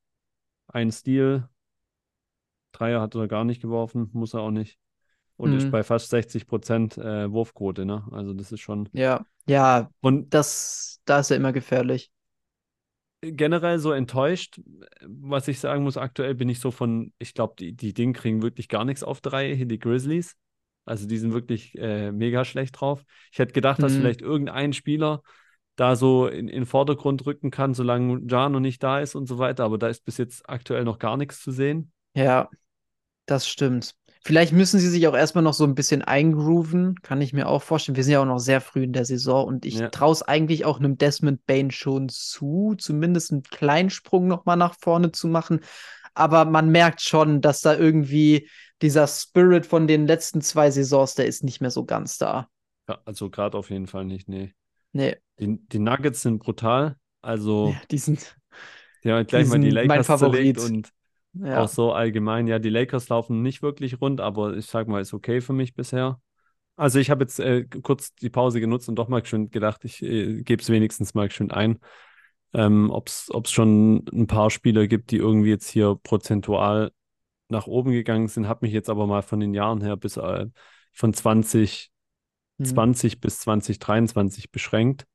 [0.68, 1.48] ein Steal.
[2.72, 4.78] Dreier hat er gar nicht geworfen, muss er auch nicht.
[5.38, 5.70] Und ist Mhm.
[5.70, 8.06] bei fast 60 Prozent äh, Wurfquote, ne?
[8.12, 8.90] Also das ist schon.
[8.92, 12.10] Ja, ja, Und das, da ist er immer gefährlich.
[13.22, 14.60] generell so enttäuscht,
[15.04, 18.42] was ich sagen muss, aktuell bin ich so von, ich glaube, die, die Ding kriegen
[18.42, 20.36] wirklich gar nichts auf drei, hier die Grizzlies.
[20.84, 23.04] Also die sind wirklich äh, mega schlecht drauf.
[23.32, 23.96] Ich hätte gedacht, dass Mhm.
[23.96, 25.22] vielleicht irgendein Spieler
[25.76, 29.26] da so in, in den Vordergrund rücken kann, solange Ja noch nicht da ist und
[29.26, 31.92] so weiter, aber da ist bis jetzt aktuell noch gar nichts zu sehen.
[32.14, 32.50] Ja,
[33.26, 33.96] Das stimmt.
[34.24, 37.62] Vielleicht müssen sie sich auch erstmal noch so ein bisschen eingrooven, kann ich mir auch
[37.62, 37.96] vorstellen.
[37.96, 39.88] Wir sind ja auch noch sehr früh in der Saison und ich Ja.
[39.88, 44.74] traue es eigentlich auch einem Desmond Bain schon zu, zumindest einen kleinen Sprung nochmal nach
[44.80, 45.60] vorne zu machen.
[46.14, 48.48] Aber man merkt schon, dass da irgendwie
[48.82, 52.48] dieser Spirit von den letzten zwei Saisons, der ist nicht mehr so ganz da.
[52.88, 54.52] Ja, also gerade auf jeden Fall nicht, nee.
[54.92, 56.96] Nee, Die, die Nuggets sind brutal.
[57.20, 58.36] Also, ja, die sind,
[59.04, 60.58] haben gleich mal die mein Lakers zerlegt Favorit.
[60.58, 60.92] und
[61.32, 61.62] ja.
[61.62, 62.46] auch so allgemein.
[62.46, 65.74] Ja, die Lakers laufen nicht wirklich rund, aber ich sag mal, ist okay für mich
[65.74, 66.20] bisher.
[66.76, 70.02] Also ich habe jetzt äh, kurz die Pause genutzt und doch mal schön gedacht, ich
[70.02, 71.78] äh, gebe es wenigstens mal schön ein.
[72.54, 76.92] Ähm, ob es schon ein paar Spieler gibt, die irgendwie jetzt hier prozentual
[77.48, 80.46] nach oben gegangen sind, habe mich jetzt aber mal von den Jahren her bis äh,
[80.92, 81.90] von 2020
[83.14, 83.20] Hm.
[83.20, 85.06] bis 2023 beschränkt.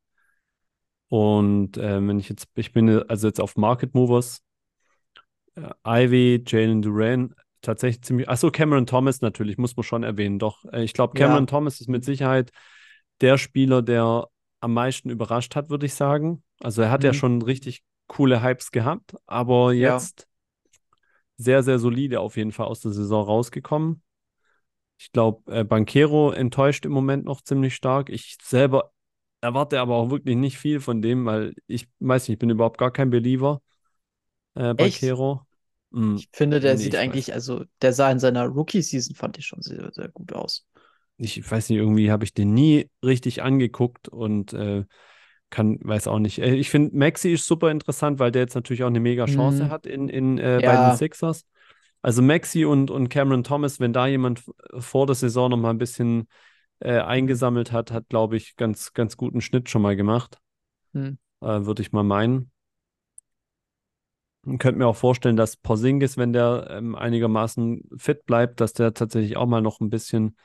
[1.10, 4.42] Und äh, wenn ich jetzt, ich bin äh, also jetzt auf Market Movers,
[5.86, 10.40] Ivy, Jalen Duran, tatsächlich ziemlich, achso, Cameron Thomas natürlich, muss man schon erwähnen.
[10.40, 11.48] Doch, äh, ich glaube, Cameron Ja.
[11.48, 12.52] Thomas ist mit Sicherheit
[13.22, 14.28] der Spieler, der
[14.62, 16.44] am meisten überrascht hat, würde ich sagen.
[16.62, 17.18] Also er hat ja Mhm.
[17.18, 19.94] schon richtig coole Hypes gehabt, aber Ja.
[19.96, 20.28] jetzt
[21.38, 24.02] sehr, sehr solide auf jeden Fall aus der Saison rausgekommen.
[25.00, 28.10] Ich glaube, äh, Banquero enttäuscht im Moment noch ziemlich stark.
[28.10, 28.92] Ich selber
[29.42, 32.78] erwarte aber auch wirklich nicht viel von dem, weil ich weiß nicht, ich bin überhaupt
[32.78, 33.62] gar kein Believer,
[34.56, 35.16] äh, Echt?
[35.16, 35.46] Banquero.
[35.92, 39.16] Mm, Ich finde, der nee, sieht ich eigentlich, weiß, also der sah in seiner Rookie-Season,
[39.16, 40.66] fand ich schon sehr, sehr gut aus.
[41.18, 44.86] ich weiß nicht, irgendwie habe ich den nie richtig angeguckt und äh,
[45.50, 46.40] kann, weiß auch nicht.
[46.40, 49.68] Äh, ich finde, Maxi ist super interessant, weil der jetzt natürlich auch eine mega Chance
[49.68, 51.46] Hm, hat in, in, äh, bei den ja, Sixers.
[52.02, 54.44] Also Maxi und, und Cameron Thomas, wenn da jemand
[54.80, 56.28] vor der Saison noch mal ein bisschen
[56.80, 60.40] äh, eingesammelt hat, hat, glaube ich, ganz, ganz guten Schnitt schon mal gemacht.
[60.94, 61.14] hm.
[61.42, 62.52] Äh, würde ich mal meinen.
[64.46, 68.94] Und könnte mir auch vorstellen, dass Porzingis, wenn der ähm, einigermaßen fit bleibt, dass der
[68.94, 70.36] tatsächlich auch mal noch ein bisschen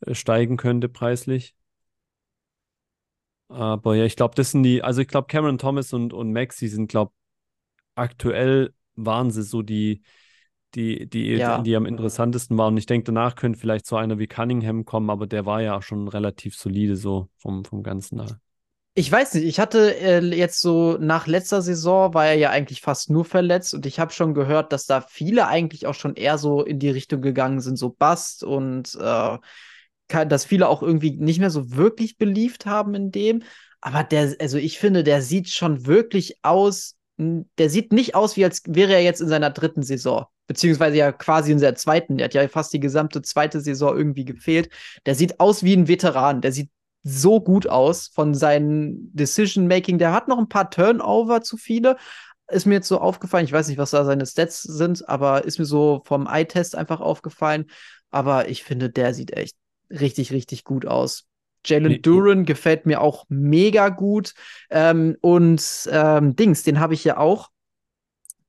[0.00, 1.54] äh, steigen könnte preislich.
[3.48, 6.68] Aber ja, ich glaube, das sind die, also ich glaube, Cameron Thomas und, und Maxi
[6.68, 7.12] sind, glaube
[7.96, 10.02] aktuell waren sie so die,
[10.74, 11.62] die, die, Ja.
[11.62, 12.74] die am interessantesten waren.
[12.74, 15.82] Und ich denke, danach könnte vielleicht so einer wie Cunningham kommen, aber der war ja
[15.82, 18.40] schon relativ solide so vom, vom Ganzen her.
[18.98, 22.80] Ich weiß nicht, ich hatte äh, jetzt so nach letzter Saison war er ja eigentlich
[22.80, 26.38] fast nur verletzt und ich habe schon gehört, dass da viele eigentlich auch schon eher
[26.38, 29.38] so in die Richtung gegangen sind, so Bast und äh,
[30.08, 33.42] kann, dass viele auch irgendwie nicht mehr so wirklich beliebt haben in dem.
[33.82, 38.46] Aber der, also ich finde, der sieht schon wirklich aus, der sieht nicht aus, wie
[38.46, 40.24] als wäre er jetzt in seiner dritten Saison.
[40.46, 42.16] Beziehungsweise ja quasi in seiner zweiten.
[42.16, 44.70] Der hat ja fast die gesamte zweite Saison irgendwie gefehlt.
[45.04, 46.40] Der sieht aus wie ein Veteran.
[46.40, 46.70] Der sieht
[47.08, 49.98] so gut aus von seinem Decision-Making.
[49.98, 51.96] Der hat noch ein paar Turnover zu viele.
[52.48, 53.44] Ist mir jetzt so aufgefallen.
[53.44, 57.00] Ich weiß nicht, was da seine Stats sind, aber ist mir so vom Eye-Test einfach
[57.00, 57.66] aufgefallen.
[58.10, 59.54] Aber ich finde, der sieht echt
[59.88, 61.26] richtig, richtig gut aus.
[61.64, 64.34] Jalen Nee, Duran gefällt mir auch mega gut.
[64.70, 67.50] Ähm, und ähm, Dings, den habe ich ja auch.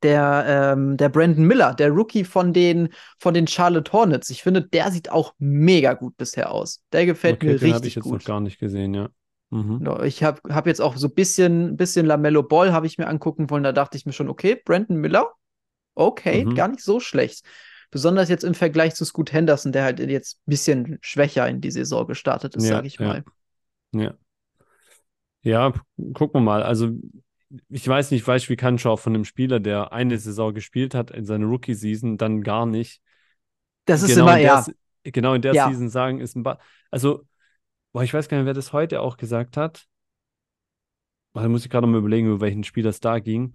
[0.04, 4.30] Der, ähm, der Brandon Miller, der Rookie von den, von den Charlotte Hornets.
[4.30, 6.84] Ich finde, der sieht auch mega gut bisher aus.
[6.92, 8.26] Der gefällt okay, mir den habe ich richtig jetzt noch gut.
[8.26, 9.10] gar nicht gesehen, ja.
[9.50, 9.82] Mhm.
[10.04, 13.50] Ich habe hab jetzt auch so ein bisschen, bisschen Lamello Ball habe ich mir angucken
[13.50, 13.64] wollen.
[13.64, 15.32] Da dachte ich mir schon, okay, Brandon Miller,
[15.96, 16.56] okay, Mhm.
[16.56, 17.46] gar nicht so schlecht.
[17.90, 21.72] Besonders jetzt im Vergleich zu Scoot Henderson, der halt jetzt ein bisschen schwächer in die
[21.72, 23.24] Saison gestartet ist, Ja, sage ich ja, mal.
[23.94, 24.18] ja.
[25.42, 25.72] Ja,
[26.14, 26.64] gucken wir mal.
[26.64, 26.90] Also,
[27.70, 30.54] ich weiß nicht, weißt du, wie kannst du auch von einem Spieler, der eine Saison
[30.54, 33.02] gespielt hat in seiner Rookie-Season, dann gar nicht
[33.86, 34.68] Das ist genau immer, in der, ja,
[35.04, 35.56] genau in der ja.
[35.56, 36.60] Season sagen, ist ein ba
[36.92, 37.24] Also,
[37.94, 39.88] boah, ich weiß gar nicht, wer das heute auch gesagt hat.
[41.34, 43.54] Da muss ich gerade mal überlegen, über welchen Spieler es da ging.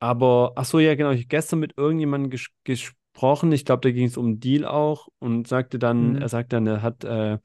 [0.00, 1.10] Aber, ach so, ja, genau.
[1.10, 3.52] Ich habe gestern mit irgendjemandem ges gesprochen.
[3.52, 6.28] Ich glaube, da ging es um Deal auch und sagte dann, er Mhm.
[6.28, 7.38] sagt dann, er hat äh,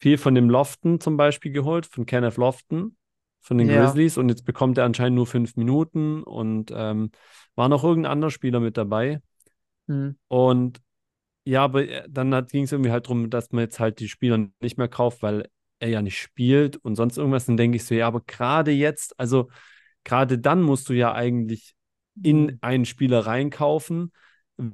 [0.00, 2.96] viel von dem Lofton zum Beispiel geholt, von Kenneth Lofton,
[3.40, 3.80] von den Ja.
[3.80, 7.10] Grizzlies und jetzt bekommt er anscheinend nur fünf Minuten und ähm,
[7.54, 9.20] war noch irgendein anderer Spieler mit dabei.
[9.88, 10.16] Mhm.
[10.28, 10.80] Und
[11.44, 14.48] ja, aber äh, dann ging es irgendwie halt darum, dass man jetzt halt die Spieler
[14.60, 15.48] nicht mehr kauft, weil
[15.80, 17.46] er ja nicht spielt und sonst irgendwas.
[17.46, 19.50] Dann denke ich so, ja, aber gerade jetzt, also
[20.04, 21.74] gerade dann musst du ja eigentlich
[22.22, 22.58] in Mhm.
[22.62, 24.12] einen Spieler reinkaufen,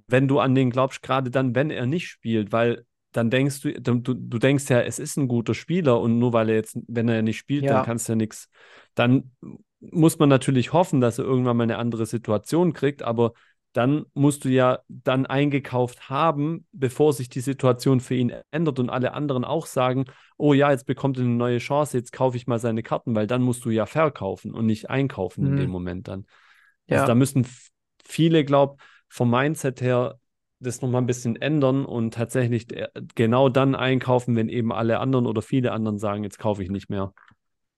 [0.08, 3.80] wenn du an den glaubst, gerade dann, wenn er nicht spielt, weil dann denkst du,
[3.80, 7.08] du, du denkst ja, es ist ein guter Spieler und nur weil er jetzt, wenn
[7.08, 7.82] er nicht spielt, dann Ja.
[7.82, 8.48] kannst du ja nichts.
[8.94, 9.32] Dann
[9.80, 13.32] muss man natürlich hoffen, dass er irgendwann mal eine andere Situation kriegt, aber
[13.72, 18.88] dann musst du ja dann eingekauft haben, bevor sich die Situation für ihn ändert und
[18.88, 20.04] alle anderen auch sagen,
[20.36, 23.26] oh ja, jetzt bekommt er eine neue Chance, jetzt kaufe ich mal seine Karten, weil
[23.26, 25.70] dann musst du ja verkaufen und nicht einkaufen in dem Mhm.
[25.70, 26.26] Moment dann.
[26.88, 27.06] Also Ja.
[27.06, 27.46] da müssen
[28.04, 30.18] viele, glaub, vom Mindset her
[30.64, 32.66] das nochmal ein bisschen ändern und tatsächlich
[33.14, 36.90] genau dann einkaufen, wenn eben alle anderen oder viele anderen sagen, jetzt kaufe ich nicht
[36.90, 37.12] mehr.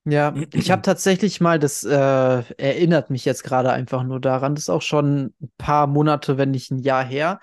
[0.08, 4.64] Ja, ich habe tatsächlich mal, das äh, erinnert mich jetzt gerade einfach nur daran, das
[4.64, 7.40] ist auch schon ein paar Monate, wenn nicht ein Jahr her.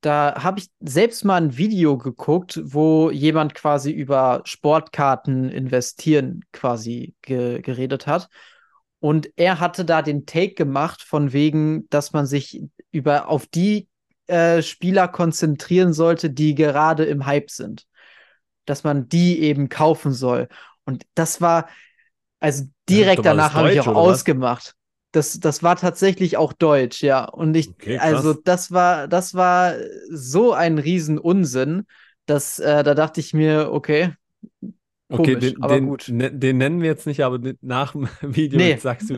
[0.00, 7.14] Da habe ich selbst mal ein Video geguckt, wo jemand quasi über Sportkarten investieren quasi
[7.20, 8.28] ge geredet hat.
[8.98, 13.88] Und er hatte da den Take gemacht, von wegen, dass man sich über auf die
[14.26, 17.86] äh, Spieler konzentrieren sollte, die gerade im Hype sind.
[18.64, 20.48] Dass man die eben kaufen soll.
[20.84, 21.68] Und das war,
[22.40, 24.74] also direkt ja, danach habe ich auch ausgemacht.
[25.12, 27.24] Das, das war tatsächlich auch Deutsch, ja.
[27.24, 29.74] Und ich, okay, also das war, das war
[30.10, 31.86] so ein Riesenunsinn,
[32.26, 34.12] dass äh, da dachte ich mir, okay,
[35.08, 36.08] Komisch, okay, den, aber den, gut.
[36.08, 38.76] Ne, den nennen wir jetzt nicht, aber nach dem Video nee.
[38.76, 39.14] sagst du,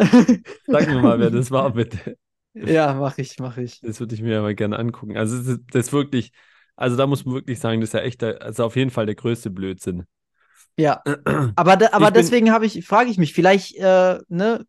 [0.66, 2.16] sag mir mal, wer das war, bitte.
[2.66, 3.80] Ja, mach ich, mach ich.
[3.80, 5.16] Das würde ich mir aber gerne angucken.
[5.16, 6.32] Also das ist, das ist wirklich,
[6.76, 9.06] also da muss man wirklich sagen, das ist ja echt, der, also auf jeden Fall
[9.06, 10.04] der größte Blödsinn.
[10.76, 11.02] Ja,
[11.56, 14.64] aber, de, aber deswegen habe ich, frage ich mich, vielleicht äh, ne,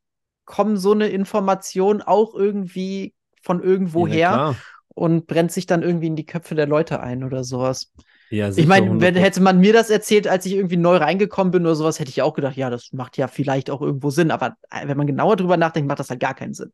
[0.46, 4.56] kommen so eine Information auch irgendwie von irgendwo ja,
[4.90, 7.92] und brennt sich dann irgendwie in die Köpfe der Leute ein oder sowas.
[8.32, 11.76] Ja, ich meine, hätte man mir das erzählt, als ich irgendwie neu reingekommen bin oder
[11.76, 14.32] sowas, hätte ich auch gedacht, ja, das macht ja vielleicht auch irgendwo Sinn.
[14.32, 16.72] Aber äh, wenn man genauer drüber nachdenkt, macht das halt gar keinen Sinn.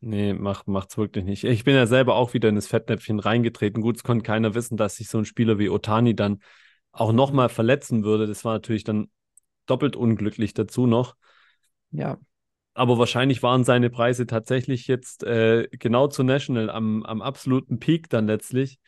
[0.00, 1.44] Nee, macht, macht's wirklich nicht.
[1.44, 3.82] Ich bin ja selber auch wieder in das Fettnäpfchen reingetreten.
[3.82, 6.40] Gut, es konnte keiner wissen, dass sich so ein Spieler wie Otani dann
[6.92, 8.26] auch nochmal verletzen würde.
[8.26, 9.08] Das war natürlich dann
[9.66, 11.16] doppelt unglücklich dazu noch.
[11.90, 12.18] Ja.
[12.74, 18.10] Aber wahrscheinlich waren seine Preise tatsächlich jetzt äh, genau zu National am, am absoluten Peak
[18.10, 18.78] dann letztlich.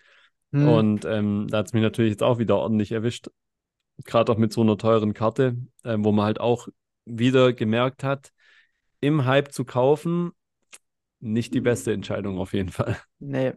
[0.52, 0.68] Hm.
[0.68, 3.28] Und ähm, da hat es mich natürlich jetzt auch wieder ordentlich erwischt.
[4.04, 6.68] Gerade auch mit so einer teuren Karte, äh, wo man halt auch
[7.04, 8.30] wieder gemerkt hat,
[9.00, 10.32] im Hype zu kaufen,
[11.20, 12.96] nicht die beste Entscheidung auf jeden Fall.
[13.18, 13.52] Nee.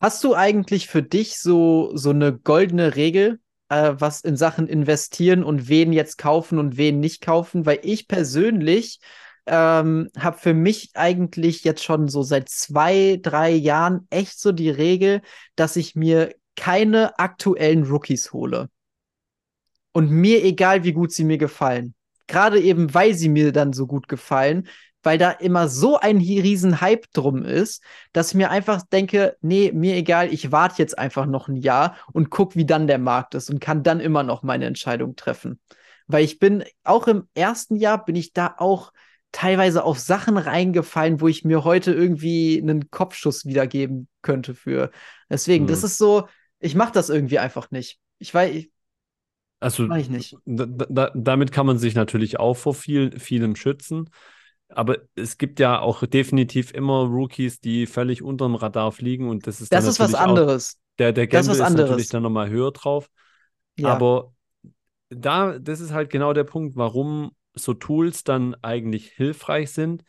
[0.00, 5.44] Hast du eigentlich für dich so, so eine goldene Regel, äh, was in Sachen investieren
[5.44, 7.66] und wen jetzt kaufen und wen nicht kaufen?
[7.66, 8.98] Weil ich persönlich
[9.46, 14.70] ähm, habe für mich eigentlich jetzt schon so seit zwei, drei Jahren echt so die
[14.70, 15.22] Regel,
[15.54, 18.68] dass ich mir keine aktuellen Rookies hole.
[19.92, 21.94] Und mir egal, wie gut sie mir gefallen.
[22.26, 24.68] Gerade eben, weil sie mir dann so gut gefallen,
[25.06, 27.80] weil da immer so ein riesen Hype drum ist,
[28.12, 31.96] dass ich mir einfach denke, nee, mir egal, ich warte jetzt einfach noch ein Jahr
[32.12, 35.60] und guck, wie dann der Markt ist und kann dann immer noch meine Entscheidung treffen.
[36.08, 38.92] Weil ich bin, auch im ersten Jahr bin ich da auch
[39.30, 44.90] teilweise auf Sachen reingefallen, wo ich mir heute irgendwie einen Kopfschuss wiedergeben könnte für.
[45.30, 45.68] Deswegen, mhm.
[45.68, 46.26] das ist so,
[46.58, 48.00] ich mache das irgendwie einfach nicht.
[48.18, 48.72] Ich weiß, ich,
[49.60, 50.36] also, ich nicht.
[50.46, 54.10] Da, da, damit kann man sich natürlich auch vor viel, vielem schützen.
[54.68, 59.60] Aber es gibt ja auch definitiv immer Rookies, die völlig unterm Radar fliegen und das
[59.60, 60.78] ist Das ist was anderes.
[60.98, 63.08] der der Gamble ist, ist natürlich dann nochmal höher drauf.
[63.78, 63.88] Ja.
[63.90, 64.32] Aber
[65.08, 70.02] da, das ist halt genau der Punkt, warum so Tools dann eigentlich hilfreich sind,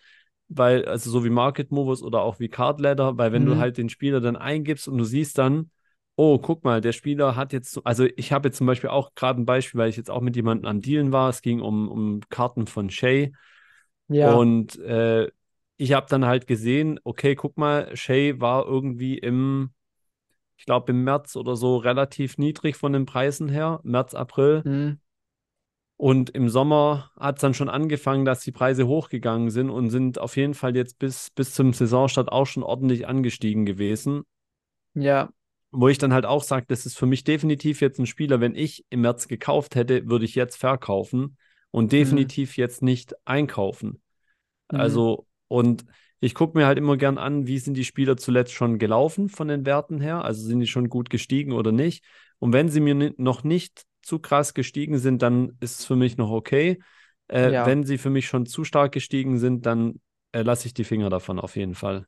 [0.49, 3.47] weil, also so wie Market Movers oder auch wie Card Ladder, weil wenn mhm.
[3.47, 5.71] du halt den Spieler dann eingibst und du siehst dann,
[6.15, 9.39] oh, guck mal, der Spieler hat jetzt, also ich habe jetzt zum Beispiel auch gerade
[9.39, 12.21] ein Beispiel, weil ich jetzt auch mit jemandem am Dealen war, es ging um, um
[12.29, 13.33] Karten von Shay
[14.07, 14.33] ja.
[14.33, 15.29] Und äh,
[15.77, 19.71] ich habe dann halt gesehen, okay, guck mal, Shay war irgendwie im,
[20.57, 24.63] ich glaube im März oder so relativ niedrig von den Preisen her, März, April.
[24.65, 24.99] Mhm.
[25.99, 30.19] Und im Sommer hat es dann schon angefangen, dass die Preise hochgegangen sind und sind
[30.19, 34.23] auf jeden Fall jetzt bis, bis zum Saisonstart auch schon ordentlich angestiegen gewesen.
[34.93, 35.29] Ja.
[35.71, 38.55] Wo ich dann halt auch sage, das ist für mich definitiv jetzt ein Spieler, wenn
[38.55, 41.35] ich im März gekauft hätte, würde ich jetzt verkaufen
[41.71, 41.89] und mhm.
[41.89, 42.61] definitiv mhm.
[42.61, 44.01] jetzt nicht einkaufen.
[44.71, 44.79] Mhm.
[44.79, 45.85] Also, und
[46.19, 49.47] ich gucke mir halt immer gern an, wie sind die Spieler zuletzt schon gelaufen von
[49.47, 50.25] den Werten her.
[50.25, 52.03] Also sind die schon gut gestiegen oder nicht.
[52.39, 56.17] Und wenn sie mir noch nicht zu krass gestiegen sind, dann ist es für mich
[56.17, 56.79] noch okay.
[57.27, 57.65] Äh, ja.
[57.65, 59.99] Wenn sie für mich schon zu stark gestiegen sind, dann
[60.31, 62.07] äh, lasse ich die Finger davon auf jeden Fall.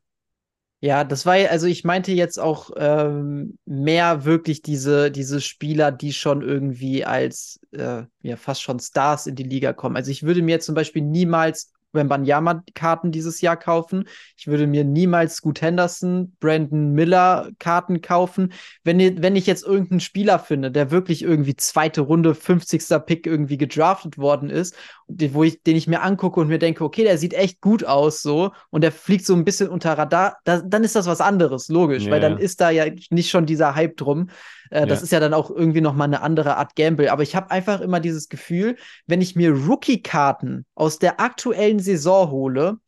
[0.82, 6.12] Ja, das war, also ich meinte jetzt auch ähm, mehr wirklich diese, diese Spieler, die
[6.14, 9.96] schon irgendwie als äh, ja fast schon Stars in die Liga kommen.
[9.96, 14.04] Also ich würde mir zum Beispiel niemals Wembanyama-Karten dieses Jahr kaufen.
[14.36, 18.52] Ich würde mir niemals Scoot Henderson, Brandon Miller-Karten kaufen.
[18.84, 22.80] Wenn, wenn ich jetzt irgendeinen Spieler finde, der wirklich irgendwie zweite Runde, 50.
[23.06, 24.74] Pick irgendwie gedraftet worden ist,
[25.08, 28.22] wo ich, den ich mir angucke und mir denke, okay, der sieht echt gut aus
[28.22, 31.68] so und der fliegt so ein bisschen unter Radar, da, dann ist das was anderes,
[31.68, 32.12] logisch, yeah.
[32.12, 34.30] weil dann ist da ja nicht schon dieser Hype drum.
[34.70, 35.04] Äh, das ja.
[35.04, 37.10] ist ja dann auch irgendwie noch mal eine andere Art Gamble.
[37.10, 42.30] Aber ich habe einfach immer dieses Gefühl, wenn ich mir Rookie-Karten aus der aktuellen Saison
[42.30, 42.78] hole,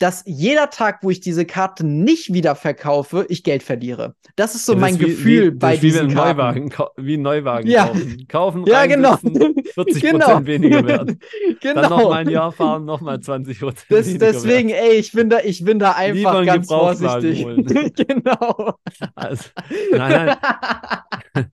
[0.00, 4.14] dass jeder Tag, wo ich diese Karte nicht wieder verkaufe, ich Geld verliere.
[4.34, 6.36] Das ist so Ja, das mein ist wie- Gefühl wie, bei wie diesen ein Karten.
[6.38, 7.86] Neuwagen, wie ein Neuwagen Ja.
[7.86, 8.26] kaufen.
[8.28, 9.10] Kaufen, Ja, genau.
[9.14, 10.26] reinsitzen, 40 genau.
[10.26, 11.10] Prozent weniger wert.
[11.60, 11.80] genau.
[11.82, 15.40] Dann nochmal ein Jahr fahren, nochmal 20 Prozent Das, weniger deswegen, ey, ich bin da,
[15.44, 17.44] ich bin da Lieber einfach einen ganz vorsichtig.
[18.08, 18.74] genau.
[19.00, 19.10] wert.
[19.14, 19.44] Also,
[19.92, 20.36] nein,
[21.34, 21.50] nein,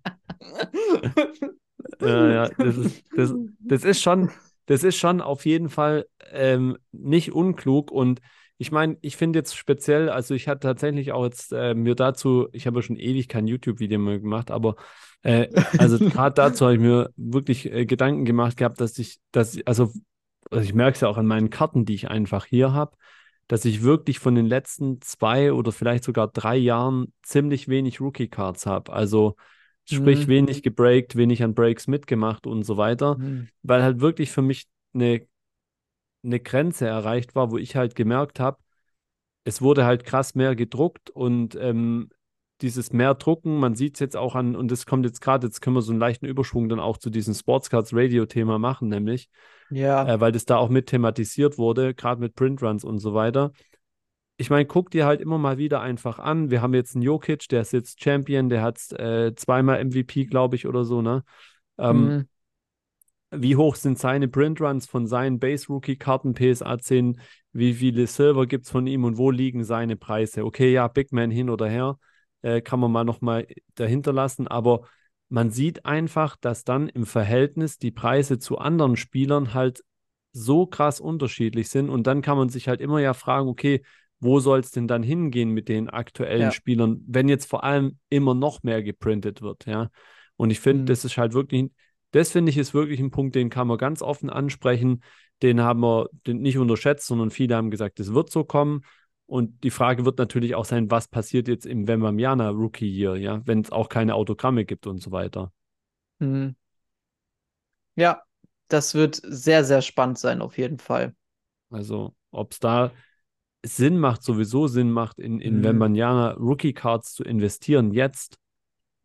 [2.01, 4.29] äh, ja, das ist, das, das ist schon,
[4.67, 8.21] das ist schon auf jeden Fall ähm, nicht unklug und
[8.57, 12.47] ich meine, ich finde jetzt speziell, also ich hatte tatsächlich auch jetzt äh, mir dazu,
[12.53, 14.75] ich habe ja schon ewig kein YouTube-Video mehr gemacht, aber
[15.21, 19.57] äh, also gerade dazu habe ich mir wirklich äh, Gedanken gemacht gehabt, dass ich, dass
[19.65, 19.91] also,
[20.49, 22.95] also ich merke es ja auch an meinen Karten, die ich einfach hier habe,
[23.47, 28.65] dass ich wirklich von den letzten zwei oder vielleicht sogar drei Jahren ziemlich wenig Rookie-Cards
[28.65, 28.91] habe.
[28.91, 29.35] Also
[29.85, 30.27] sprich Mhm.
[30.27, 33.47] wenig gebreakt, wenig an Breaks mitgemacht und so weiter, Hm.
[33.63, 35.25] weil halt wirklich für mich eine,
[36.27, 38.59] eine Grenze erreicht war, wo ich halt gemerkt habe,
[39.43, 42.09] es wurde halt krass mehr gedruckt und ähm,
[42.61, 45.61] dieses mehr Drucken, man sieht es jetzt auch an, und das kommt jetzt gerade, jetzt
[45.61, 49.29] können wir so einen leichten Überschwung dann auch zu diesem Sportscards Radio-Thema machen, nämlich,
[49.69, 50.07] Ja.
[50.07, 53.51] äh, weil das da auch mit thematisiert wurde, gerade mit Printruns und so weiter.
[54.37, 56.51] Ich meine, guck dir halt immer mal wieder einfach an.
[56.51, 60.55] Wir haben jetzt einen Jokic, der ist jetzt Champion, der hat äh, zweimal MVP, glaube
[60.55, 61.23] ich, oder so, ne?
[61.77, 62.27] Ähm, Hm.
[63.31, 67.19] Wie hoch sind seine Printruns von seinen Base-Rookie-Karten PSA 10?
[67.51, 70.45] Wie viele Silver gibt es von ihm und wo liegen seine Preise?
[70.45, 71.97] Okay, ja, Big Man hin oder her,
[72.41, 74.87] äh, kann man mal nochmal dahinter lassen, aber
[75.29, 79.83] man sieht einfach, dass dann im Verhältnis die Preise zu anderen Spielern halt
[80.31, 83.81] so krass unterschiedlich sind und dann kann man sich halt immer ja fragen, okay,
[84.19, 86.51] wo soll es denn dann hingehen mit den aktuellen Ja.
[86.51, 89.89] Spielern, wenn jetzt vor allem immer noch mehr geprintet wird, ja?
[90.35, 90.85] Und ich finde, Mhm.
[90.87, 91.71] das ist halt wirklich,
[92.11, 95.03] das finde ich ist wirklich ein Punkt, den kann man ganz offen ansprechen.
[95.41, 98.81] Den haben wir nicht unterschätzt, sondern viele haben gesagt, es wird so kommen.
[99.25, 103.41] Und die Frage wird natürlich auch sein, was passiert jetzt im Wembanyama Rookie Year, ja,
[103.45, 105.51] wenn es auch keine Autogramme gibt und so weiter.
[106.19, 106.55] Hm.
[107.95, 108.23] Ja,
[108.69, 111.15] das wird sehr, sehr spannend sein, auf jeden Fall.
[111.69, 112.91] Also, ob es da
[113.63, 115.63] Sinn macht, sowieso Sinn macht, in, in Mhm.
[115.63, 118.37] Wembanyama Rookie Cards zu investieren jetzt,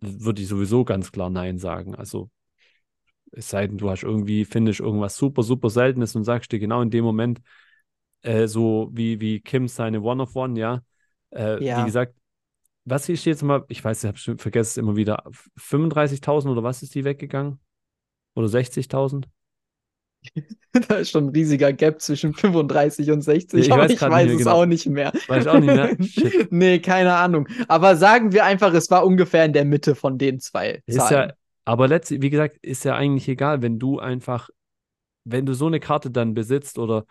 [0.00, 1.94] würde ich sowieso ganz klar Nein sagen.
[1.94, 2.30] Also,
[3.33, 6.83] es sei denn, du hast irgendwie, findest irgendwas super, super Seltenes und sagst dir genau
[6.83, 7.40] in dem Moment,
[8.23, 10.83] äh, so wie, wie Kim seine One of One, ja.
[11.31, 11.85] Äh, Wie Ja.
[11.85, 12.14] gesagt,
[12.85, 15.25] was ist jetzt mal, ich weiß, ich habe vergessen es immer wieder,
[15.57, 17.61] 35.000 oder was ist die weggegangen?
[18.35, 19.29] Oder 60.000?
[20.88, 24.01] Da ist schon ein riesiger Gap zwischen 35 und 60, Ja, ich aber weiß ich
[24.01, 24.53] weiß es genau.
[24.53, 25.12] auch nicht mehr.
[25.27, 25.95] Weiß ich auch nicht mehr.
[26.01, 26.37] Shit.
[26.51, 27.49] Nee, keine Ahnung.
[27.68, 31.11] Aber sagen wir einfach, es war ungefähr in der Mitte von den zwei Ist ja,
[31.11, 31.33] Zahlen.
[31.64, 34.48] Aber letztlich, wie gesagt, ist ja eigentlich egal, wenn du einfach,
[35.25, 37.07] wenn du so eine Karte dann besitzt oder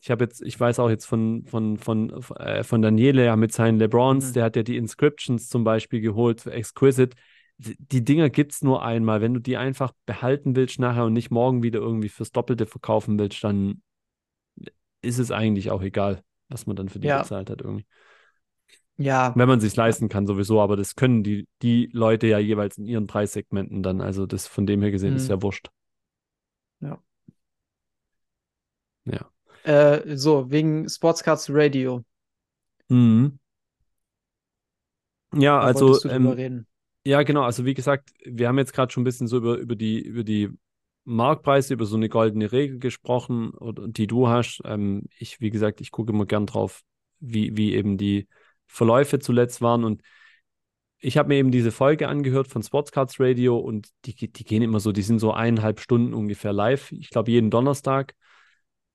[0.00, 3.52] ich habe jetzt, ich weiß auch jetzt von, von, von, äh, von Daniele ja mit
[3.52, 4.34] seinen LeBrons, Mhm.
[4.34, 7.16] der hat ja die Inscriptions zum Beispiel geholt für Exquisite.
[7.58, 9.20] Die die Dinger gibt es nur einmal.
[9.20, 13.18] Wenn du die einfach behalten willst nachher und nicht morgen wieder irgendwie fürs Doppelte verkaufen
[13.18, 13.82] willst, dann
[15.02, 17.20] ist es eigentlich auch egal, was man dann für die Ja.
[17.20, 17.86] bezahlt hat irgendwie.
[18.98, 22.78] Ja, Wenn man sich leisten kann, sowieso, aber das können die, die Leute ja jeweils
[22.78, 24.00] in ihren Preissegmenten dann.
[24.00, 25.30] Also das von dem her gesehen ist Mhm.
[25.30, 25.68] ja wurscht.
[26.80, 26.98] Ja.
[29.04, 29.30] Ja.
[29.64, 32.04] äh, so, wegen Sportscards Radio.
[32.88, 33.38] Mhm.
[35.34, 36.66] Ja, Da also, ähm,
[37.04, 37.42] ja, genau.
[37.42, 40.24] Also, wie gesagt, wir haben jetzt gerade schon ein bisschen so über, über die, über
[40.24, 40.50] die
[41.04, 44.60] Marktpreise, über so eine goldene Regel gesprochen, oder, die du hast.
[44.64, 46.82] Ähm, ich, wie gesagt, ich gucke immer gern drauf,
[47.20, 48.26] wie, wie eben die
[48.68, 49.84] Verläufe zuletzt waren.
[49.84, 50.02] Und
[51.00, 54.80] ich habe mir eben diese Folge angehört von Sportscards Radio und die, die gehen immer
[54.80, 56.92] so, die sind so eineinhalb Stunden ungefähr live.
[56.92, 58.14] Ich glaube, jeden Donnerstag.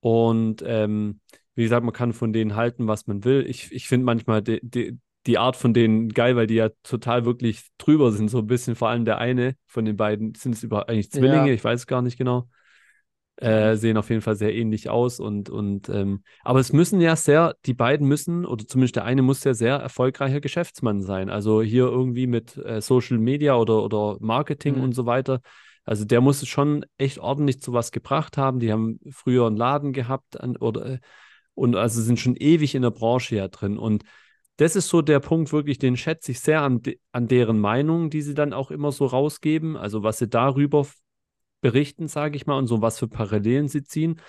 [0.00, 1.20] Und ähm,
[1.54, 3.46] wie gesagt, man kann von denen halten, was man will.
[3.48, 7.24] Ich, ich finde manchmal die, die, die Art von denen geil, weil die ja total
[7.24, 8.74] wirklich drüber sind, so ein bisschen.
[8.74, 11.54] Vor allem der eine von den beiden, sind es über eigentlich Zwillinge, Ja.
[11.54, 12.48] ich weiß gar nicht genau.
[13.36, 17.16] Äh, sehen auf jeden Fall sehr ähnlich aus und, und ähm, aber es müssen ja
[17.16, 21.30] sehr, die beiden müssen, oder zumindest der eine muss ja sehr erfolgreicher Geschäftsmann sein.
[21.30, 24.82] Also hier irgendwie mit äh, Social Media oder, oder Marketing Mhm.
[24.82, 25.40] und so weiter.
[25.84, 28.60] Also der muss es schon echt ordentlich zu was gebracht haben.
[28.60, 30.98] Die haben früher einen Laden gehabt an, oder äh,
[31.54, 33.78] und also sind schon ewig in der Branche ja drin.
[33.78, 34.04] Und
[34.58, 38.10] das ist so der Punkt, wirklich, den schätze ich sehr an, de an deren Meinung,
[38.10, 39.76] die sie dann auch immer so rausgeben.
[39.76, 40.86] Also was sie darüber
[41.64, 44.20] berichten, sage ich mal, und so was für Parallelen sie ziehen.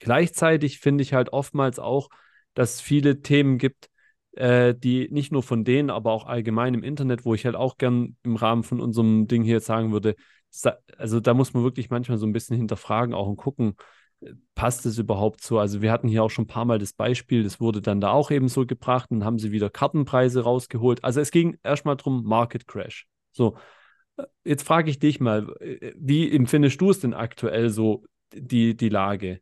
[0.00, 2.08] Gleichzeitig finde ich halt oftmals auch,
[2.54, 3.90] dass es viele Themen gibt,
[4.32, 7.78] äh, die nicht nur von denen, aber auch allgemein im Internet, wo ich halt auch
[7.78, 10.16] gern im Rahmen von unserem Ding hier sagen würde,
[10.98, 13.76] also da muss man wirklich manchmal so ein bisschen hinterfragen auch und gucken,
[14.56, 15.60] passt es überhaupt so?
[15.60, 18.10] Also wir hatten hier auch schon ein paar Mal das Beispiel, das wurde dann da
[18.10, 21.04] auch eben so gebracht und haben sie wieder Kartenpreise rausgeholt.
[21.04, 23.06] Also es ging erstmal darum, Market Crash.
[23.30, 23.60] So, äh,
[24.44, 28.04] jetzt frage ich dich mal, äh, wie empfindest du es denn aktuell so,
[28.34, 29.40] die, die Lage,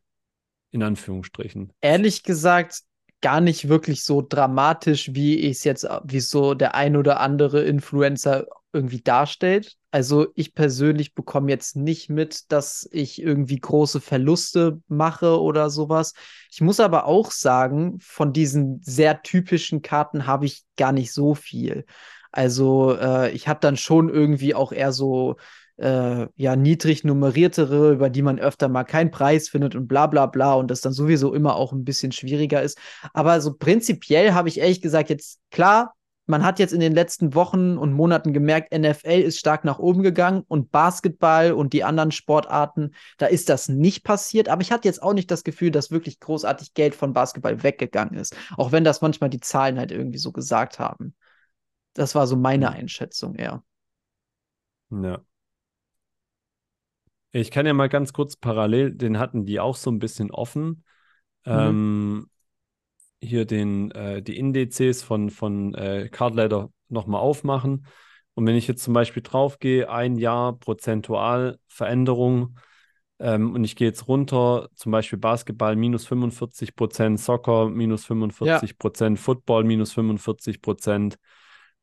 [0.71, 1.73] in Anführungsstrichen?
[1.81, 2.81] Ehrlich gesagt,
[3.21, 7.63] gar nicht wirklich so dramatisch, wie ich es jetzt, wie so der ein oder andere
[7.63, 9.77] Influencer irgendwie darstellt.
[9.91, 16.13] Also ich persönlich bekomme jetzt nicht mit, dass ich irgendwie große Verluste mache oder sowas.
[16.51, 21.35] Ich muss aber auch sagen, von diesen sehr typischen Karten habe ich gar nicht so
[21.35, 21.85] viel.
[22.31, 25.35] Also äh, ich habe dann schon irgendwie auch eher so
[25.77, 30.27] äh, ja, niedrig nummeriertere, über die man öfter mal keinen Preis findet und bla bla
[30.27, 32.77] bla und das dann sowieso immer auch ein bisschen schwieriger ist.
[33.13, 35.93] Aber so prinzipiell habe ich ehrlich gesagt jetzt klar,
[36.27, 40.03] man hat jetzt in den letzten Wochen und Monaten gemerkt, NFL ist stark nach oben
[40.03, 44.47] gegangen und Basketball und die anderen Sportarten, da ist das nicht passiert.
[44.47, 48.13] Aber ich hatte jetzt auch nicht das Gefühl, dass wirklich großartig Geld von Basketball weggegangen
[48.17, 48.35] ist.
[48.55, 51.15] Auch wenn das manchmal die Zahlen halt irgendwie so gesagt haben.
[51.93, 52.71] Das war so meine.
[52.71, 53.63] Einschätzung eher.
[54.89, 55.21] Ja.
[57.33, 60.83] Ich kann ja mal ganz kurz parallel, den hatten die auch so ein bisschen offen.
[61.45, 61.51] Mhm.
[61.51, 62.29] Ähm,
[63.21, 67.85] hier den, äh, die Indizes von, von äh, Cardladder nochmal aufmachen.
[68.33, 72.57] Und wenn ich jetzt zum Beispiel draufgehe, ein Jahr prozentual Veränderung
[73.19, 78.77] ähm, und ich gehe jetzt runter, zum Beispiel Basketball minus 45 Prozent, Soccer minus 45
[78.77, 79.23] Prozent, ja.
[79.23, 81.17] Football minus 45 Prozent,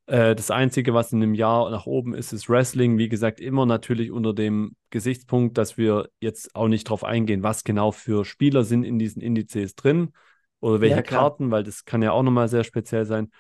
[0.09, 2.97] äh, das Einzige, was in einem Jahr nach oben ist, ist Wrestling.
[2.97, 7.63] Wie gesagt, immer natürlich unter dem Gesichtspunkt, dass wir jetzt auch nicht darauf eingehen, was
[7.63, 10.13] genau für Spieler sind in diesen Indizes drin
[10.61, 13.31] oder welche ja, Karten, weil das kann ja auch nochmal sehr speziell sein.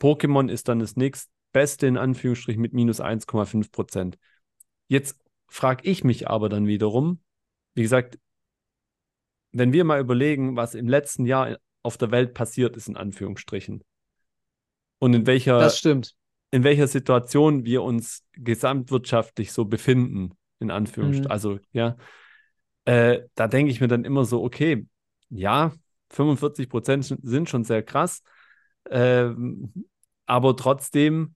[0.00, 4.18] Pokémon ist dann das nächstbeste in Anführungsstrichen mit minus 1,5 Prozent.
[4.88, 7.20] Jetzt frage ich mich aber dann wiederum,
[7.74, 8.18] wie gesagt,
[9.52, 13.84] wenn wir mal überlegen, was im letzten Jahr auf der Welt passiert ist, in Anführungsstrichen,
[15.04, 15.58] und in welcher,
[16.50, 20.30] in welcher Situation wir uns gesamtwirtschaftlich so befinden,
[20.60, 21.26] in Anführungsstrichen.
[21.26, 21.30] Mhm.
[21.30, 21.96] Also, ja,
[22.86, 24.86] äh, da denke ich mir dann immer so, okay,
[25.28, 25.72] ja,
[26.08, 28.22] 45 Prozent sind schon sehr krass,
[28.84, 29.28] äh,
[30.24, 31.34] aber trotzdem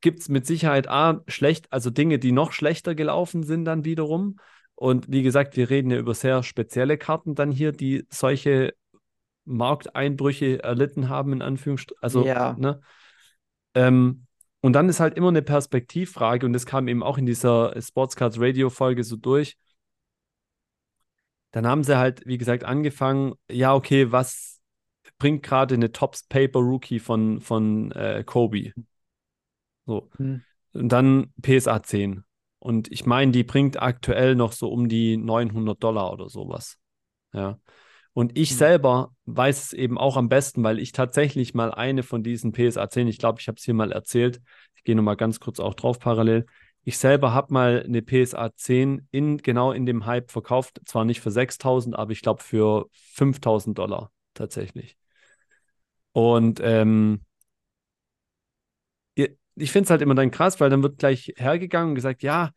[0.00, 4.38] gibt es mit Sicherheit A, schlecht, also Dinge, die noch schlechter gelaufen sind dann wiederum.
[4.76, 8.72] Und wie gesagt, wir reden ja über sehr spezielle Karten dann hier, die solche
[9.44, 12.02] Markteinbrüche erlitten haben, in Anführungsstrichen.
[12.02, 12.54] Also, ja.
[12.58, 12.80] ne?
[13.74, 14.26] Ähm,
[14.60, 18.40] und dann ist halt immer eine Perspektivfrage, und das kam eben auch in dieser Sportscards
[18.40, 19.56] Radio-Folge so durch.
[21.50, 24.60] Dann haben sie halt, wie gesagt, angefangen, ja, okay, was
[25.18, 28.72] bringt gerade eine Tops Paper Rookie von, von äh, Kobe?
[29.86, 30.10] So.
[30.16, 30.42] Hm.
[30.72, 32.24] Und dann PSA 10.
[32.58, 36.78] Und ich meine, die bringt aktuell noch so um die 900 Dollar oder sowas.
[37.32, 37.58] Ja.
[38.14, 38.56] Und ich mhm.
[38.56, 42.88] selber weiß es eben auch am besten, weil ich tatsächlich mal eine von diesen PSA
[42.90, 44.40] 10, ich glaube, ich habe es hier mal erzählt,
[44.74, 46.46] ich gehe nochmal ganz kurz auch drauf parallel.
[46.84, 51.20] Ich selber habe mal eine PSA 10 in, genau in dem Hype verkauft, zwar nicht
[51.20, 54.96] für 6000, aber ich glaube für 5000 Dollar tatsächlich.
[56.12, 57.24] Und ähm,
[59.54, 62.50] ich finde es halt immer dann krass, weil dann wird gleich hergegangen und gesagt, ja,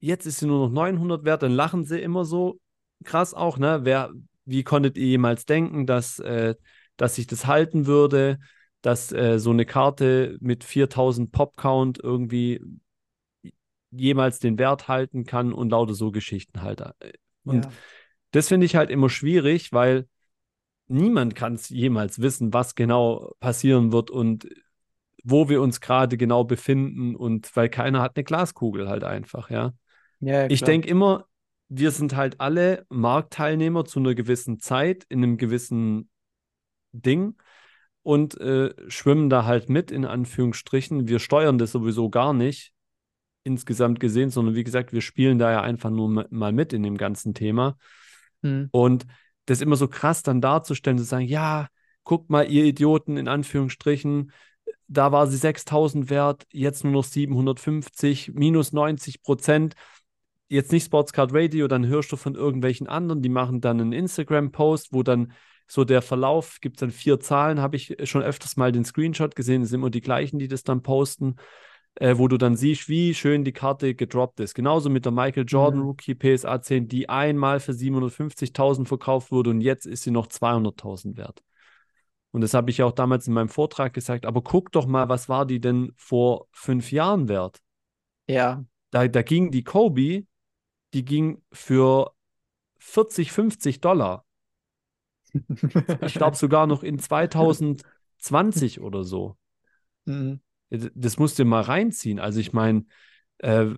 [0.00, 2.60] jetzt ist sie nur noch 900 wert, dann lachen sie immer so
[3.04, 3.80] krass auch, ne?
[3.82, 4.10] Wer,
[4.44, 6.54] wie konntet ihr jemals denken, dass, äh,
[6.96, 8.38] dass sich das halten würde,
[8.82, 12.60] dass äh, so eine Karte mit 4000 Pop-Count irgendwie
[13.90, 16.80] jemals den Wert halten kann und lauter so Geschichten halt.
[16.80, 17.12] Äh,
[17.44, 17.72] und ja.
[18.32, 20.06] das finde ich halt immer schwierig, weil
[20.86, 24.48] niemand kann es jemals wissen, was genau passieren wird und
[25.22, 29.72] wo wir uns gerade genau befinden und weil keiner hat eine Glaskugel halt einfach, ja.
[30.20, 31.26] ja ich denke immer,
[31.68, 36.10] wir sind halt alle Marktteilnehmer zu einer gewissen Zeit in einem gewissen
[36.92, 37.36] Ding
[38.02, 41.08] und äh, schwimmen da halt mit, in Anführungsstrichen.
[41.08, 42.72] Wir steuern das sowieso gar nicht
[43.44, 46.96] insgesamt gesehen, sondern wie gesagt, wir spielen da ja einfach nur mal mit in dem
[46.96, 47.76] ganzen Thema.
[48.42, 48.68] Mhm.
[48.72, 49.06] Und
[49.46, 51.68] das immer so krass dann darzustellen, zu sagen, ja,
[52.04, 54.32] guckt mal, ihr Idioten, in Anführungsstrichen,
[54.86, 59.74] da war sie 6000 wert, jetzt nur noch 750, minus 90 Prozent
[60.54, 64.92] jetzt nicht Sportscard Radio, dann hörst du von irgendwelchen anderen, die machen dann einen Instagram-Post,
[64.92, 65.32] wo dann
[65.66, 69.34] so der Verlauf, gibt es dann vier Zahlen, habe ich schon öfters mal den Screenshot
[69.34, 71.36] gesehen, es sind immer die gleichen, die das dann posten,
[71.96, 74.54] äh, wo du dann siehst, wie schön die Karte gedroppt ist.
[74.54, 75.86] Genauso mit der Michael Jordan mhm.
[75.86, 81.16] Rookie PSA 10, die einmal für 750.000 verkauft wurde und jetzt ist sie noch 200.000
[81.16, 81.42] wert.
[82.30, 85.28] Und das habe ich auch damals in meinem Vortrag gesagt, aber guck doch mal, was
[85.28, 87.60] war die denn vor fünf Jahren wert?
[88.28, 88.64] Ja.
[88.90, 90.24] Da, da ging die Kobe
[90.94, 92.12] die ging für
[92.78, 94.24] 40, 50 Dollar.
[96.06, 99.36] Ich glaube sogar noch in 2020 oder so.
[100.06, 100.40] Mhm.
[100.68, 102.18] Das musst du mal reinziehen.
[102.18, 102.84] Also ich meine,
[103.38, 103.68] äh,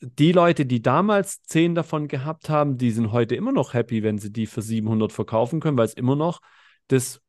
[0.00, 4.18] die Leute, die damals 10 davon gehabt haben, die sind heute immer noch happy, wenn
[4.18, 6.40] sie die für 700 verkaufen können, weil es immer noch
[6.88, 7.22] das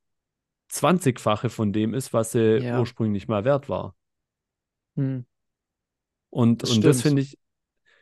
[0.69, 2.79] 20-fache von dem ist, was sie Ja.
[2.79, 3.95] ursprünglich mal wert war.
[4.95, 5.25] Mhm.
[6.29, 7.37] Und Das und das finde ich,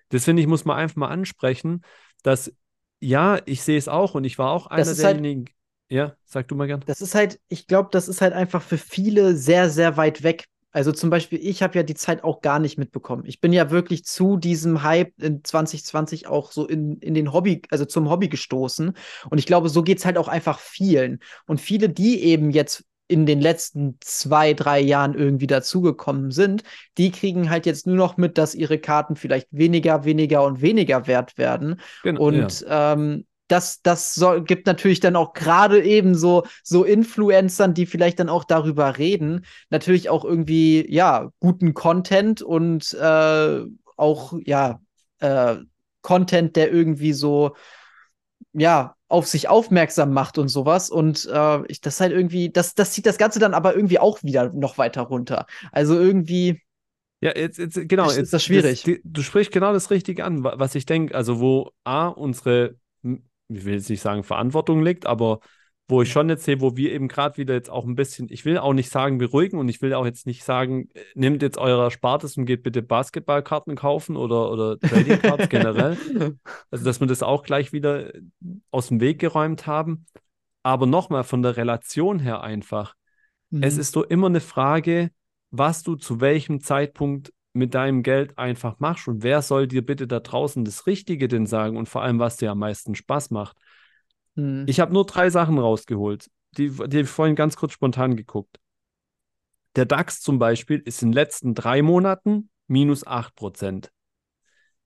[0.09, 1.81] das finde ich, muss man einfach mal ansprechen,
[2.23, 2.51] dass
[2.99, 5.45] ja, ich sehe es auch und ich war auch einer halt- derjenigen.
[5.87, 6.83] Ja, sag du mal gern.
[6.87, 10.45] Das ist halt, ich glaube, das ist halt einfach für viele sehr, sehr weit weg.
[10.71, 13.23] Also zum Beispiel, ich habe ja die Zeit auch gar nicht mitbekommen.
[13.25, 17.61] Ich bin ja wirklich zu diesem Hype in 2020 auch so in, in den Hobby,
[17.69, 18.91] also zum Hobby gestoßen.
[19.29, 21.19] Und ich glaube, so geht's halt auch einfach vielen.
[21.45, 26.63] Und viele, die eben jetzt in den letzten zwei, drei Jahren irgendwie dazugekommen sind,
[26.97, 31.05] die kriegen halt jetzt nur noch mit, dass ihre Karten vielleicht weniger, weniger und weniger
[31.07, 31.79] wert werden.
[32.03, 37.73] Genau, Und ähm, das, das soll, gibt natürlich dann auch gerade eben so, so Influencern,
[37.73, 43.61] die vielleicht dann auch darüber reden, natürlich auch irgendwie, ja, guten Content und äh,
[43.97, 44.81] auch, ja,
[45.19, 45.57] äh,
[46.01, 47.55] Content, der irgendwie so,
[48.53, 50.89] ja, auf sich aufmerksam macht und sowas.
[50.89, 54.23] Und äh, ich, das halt irgendwie, das, das zieht das Ganze dann aber irgendwie auch
[54.23, 55.45] wieder noch weiter runter.
[55.71, 56.61] Also irgendwie,
[57.21, 58.09] Ja, jetzt, jetzt genau.
[58.09, 58.83] Ist- ist jetzt, das schwierig.
[58.85, 62.75] die, du sprichst genau das Richtige an, wa- was ich denke, also wo A, unsere,
[63.03, 65.39] ich will jetzt nicht sagen Verantwortung liegt, aber
[65.87, 68.43] wo ich schon jetzt sehe, wo wir eben gerade wieder jetzt auch ein bisschen, ich
[68.45, 71.57] will auch nicht sagen beruhigen und ich will auch jetzt nicht sagen, äh, nehmt jetzt
[71.57, 75.97] euer Erspartes und geht bitte Basketballkarten kaufen oder, oder Trading Cards generell.
[76.71, 78.11] Also, dass wir das auch gleich wieder
[78.71, 80.05] aus dem Weg geräumt haben.
[80.63, 82.95] Aber nochmal von der Relation her einfach.
[83.59, 83.79] Es Mhm.
[83.81, 85.11] ist so immer eine Frage,
[85.51, 90.07] was du zu welchem Zeitpunkt mit deinem Geld einfach machst und wer soll dir bitte
[90.07, 93.55] da draußen das Richtige denn sagen und vor allem, was dir am meisten Spaß macht.
[94.35, 94.65] Mhm.
[94.67, 98.59] Ich habe nur drei Sachen rausgeholt, die, die habe ich vorhin ganz kurz spontan geguckt.
[99.75, 103.91] Der DAX zum Beispiel ist in den letzten drei Monaten minus 8%.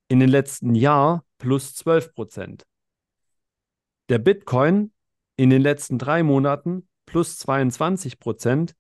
[0.07, 2.65] In den letzten Jahr plus 12%.
[4.09, 4.91] Der Bitcoin
[5.35, 8.75] in den letzten drei Monaten plus 22%.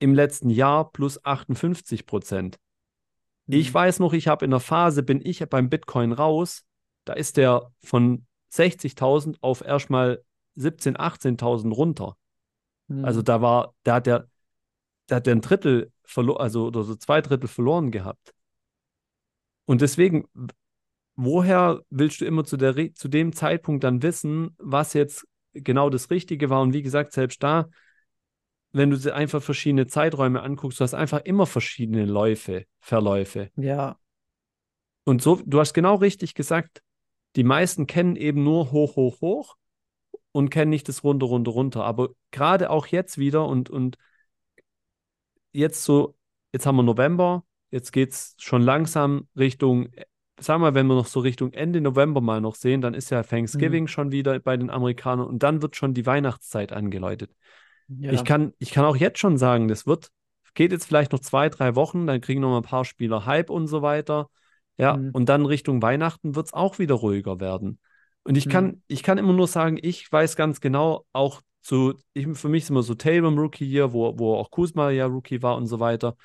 [0.00, 2.58] Im letzten Jahr plus 58%.
[3.46, 3.74] Ich Mhm.
[3.74, 6.64] weiß noch, ich habe in der Phase, bin ich beim Bitcoin raus,
[7.04, 10.22] da ist der von 60.000 auf erstmal
[10.56, 12.16] 17.000, 18.000 runter.
[12.88, 13.04] Mhm.
[13.04, 14.28] Also da war, da hat der,
[15.06, 18.34] da hat der ein Drittel verloren, also oder so zwei Drittel verloren gehabt.
[19.66, 20.26] Und deswegen,
[21.14, 26.10] woher willst du immer zu der, zu dem Zeitpunkt dann wissen, was jetzt genau das
[26.10, 26.62] Richtige war?
[26.62, 27.68] Und wie gesagt, selbst da,
[28.72, 33.50] wenn du dir einfach verschiedene Zeiträume anguckst, du hast einfach immer verschiedene Läufe, Verläufe.
[33.56, 33.98] ja.
[35.04, 36.82] Und so, du hast genau richtig gesagt,
[37.36, 39.56] die meisten kennen eben nur hoch, hoch, hoch
[40.32, 41.84] und kennen nicht das runter, runter, runter.
[41.84, 43.96] Aber gerade auch jetzt wieder und, und
[45.52, 46.16] jetzt so,
[46.52, 49.88] jetzt haben wir November, jetzt geht es schon langsam Richtung,
[50.40, 53.22] sagen wir, wenn wir noch so Richtung Ende November mal noch sehen, dann ist ja
[53.22, 57.30] Thanksgiving schon wieder bei den Amerikanern und dann wird schon die Weihnachtszeit angeläutet.
[57.88, 58.12] Ja.
[58.12, 60.10] Ich kann, ich kann auch jetzt schon sagen, das wird,
[60.54, 63.50] geht jetzt vielleicht noch zwei, drei Wochen, dann kriegen noch mal ein paar Spieler Hype
[63.50, 64.28] und so weiter.
[64.78, 65.10] Ja, Mhm.
[65.12, 67.78] und dann Richtung Weihnachten wird es auch wieder ruhiger werden.
[68.24, 68.82] Und ich kann, Mhm.
[68.86, 72.70] ich kann immer nur sagen, ich weiß ganz genau, auch zu, ich, für mich ist
[72.70, 76.16] immer so Tatum Rookie hier, wo, wo auch Kuzma ja Rookie war und so weiter.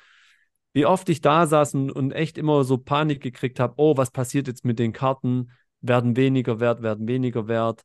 [0.72, 4.10] Wie oft ich da saß und, und echt immer so Panik gekriegt habe, oh, was
[4.10, 5.50] passiert jetzt mit den Karten?
[5.80, 7.82] Werden weniger wert, werden weniger wert.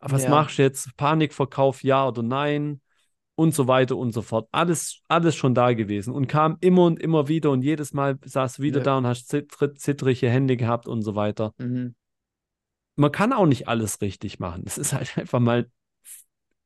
[0.00, 0.30] Was Ja.
[0.30, 0.96] machst du jetzt?
[0.96, 2.80] Panikverkauf, ja oder nein?
[3.38, 4.48] Und so weiter und so fort.
[4.50, 8.56] Alles, alles schon da gewesen und kam immer und immer wieder und jedes Mal saß
[8.56, 8.84] du wieder Ja.
[8.84, 11.54] da und hast zittr zittrige Hände gehabt und so weiter.
[11.58, 11.94] Mhm.
[12.96, 14.64] Man kann auch nicht alles richtig machen.
[14.66, 15.70] Es ist halt einfach mal,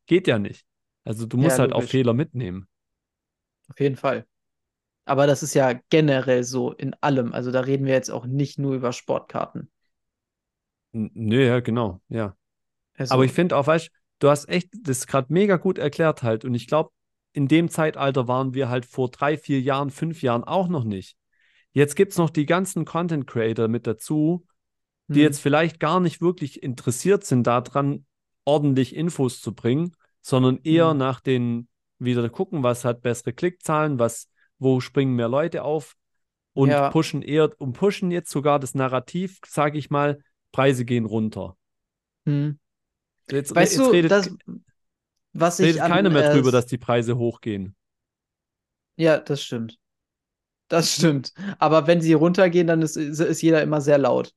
[0.07, 0.67] geht ja nicht.
[1.05, 1.83] Also du musst Ja, halt auch.
[1.83, 2.69] Fehler mitnehmen.
[3.69, 4.25] Auf jeden Fall.
[5.07, 7.33] Aber das ist ja generell so in allem.
[7.33, 9.71] Also da reden wir jetzt auch nicht nur über Sportkarten.
[10.93, 12.37] Nö, ja, genau, ja.
[12.95, 13.91] Also, Aber ich finde auch, weißt
[14.23, 16.45] du, hast echt das gerade mega gut erklärt halt.
[16.45, 16.91] Und ich glaube,
[17.33, 21.17] in dem Zeitalter waren wir halt vor drei, vier Jahren, fünf Jahren auch noch nicht.
[21.73, 24.47] Jetzt gibt es noch die ganzen Content Creator mit dazu,
[25.15, 28.07] die hm, jetzt vielleicht gar nicht wirklich interessiert sind daran,
[28.45, 30.99] ordentlich Infos zu bringen, sondern eher Hm.
[30.99, 31.69] nach den,
[31.99, 35.97] wieder gucken, was hat bessere Klickzahlen, was, wo springen mehr Leute auf
[36.55, 36.91] und Ja.
[36.91, 41.57] pushen eher, und pushen jetzt sogar das Narrativ, sage ich mal, Preise gehen runter.
[42.27, 42.53] hm.
[43.31, 44.31] Jetzt, Weißt jetzt du, redet, das,
[45.33, 47.75] was ich redet an, keiner mehr äh, drüber, dass die Preise hochgehen.
[48.97, 49.79] Ja, das stimmt.
[50.69, 51.33] Das stimmt.
[51.59, 54.33] Aber wenn sie runtergehen, dann ist, ist jeder immer sehr laut.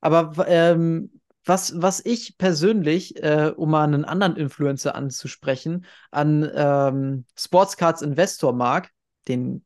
[0.00, 7.24] Aber ähm, was, was ich persönlich, äh, um mal einen anderen Influencer anzusprechen, an ähm,
[7.38, 8.90] Sportscards Investor mag,
[9.28, 9.64] den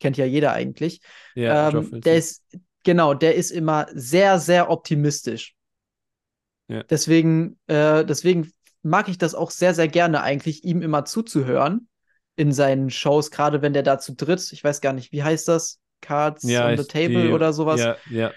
[0.00, 1.00] kennt ja jeder eigentlich,
[1.34, 2.44] Ja, ähm, der ist,
[2.84, 5.54] genau, der ist immer sehr, sehr optimistisch.
[6.68, 6.82] Ja.
[6.84, 8.50] Deswegen, äh, deswegen
[8.82, 11.88] mag ich das auch sehr, sehr gerne eigentlich, ihm immer zuzuhören
[12.36, 15.48] in seinen Shows, gerade wenn der da zu dritt, ich weiß gar nicht, wie heißt
[15.48, 15.80] das?
[16.00, 17.80] Cards Ja, on the Table die- oder sowas.
[17.80, 18.32] Ja, ja.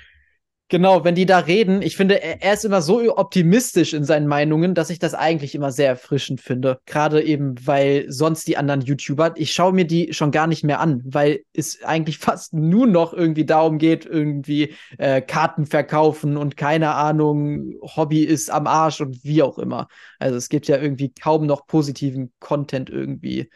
[0.71, 4.73] Genau, wenn die da reden, ich finde, er, ist immer so optimistisch in seinen Meinungen,
[4.73, 6.79] dass ich das eigentlich immer sehr erfrischend finde.
[6.85, 10.79] Gerade eben, weil sonst die anderen YouTuber, ich schaue mir die schon gar nicht mehr
[10.79, 16.55] an, weil es eigentlich fast nur noch irgendwie darum geht, irgendwie äh, Karten verkaufen und
[16.55, 19.89] keine Ahnung, Hobby ist am Arsch und wie auch immer.
[20.19, 23.49] Also es gibt ja irgendwie kaum noch positiven Content irgendwie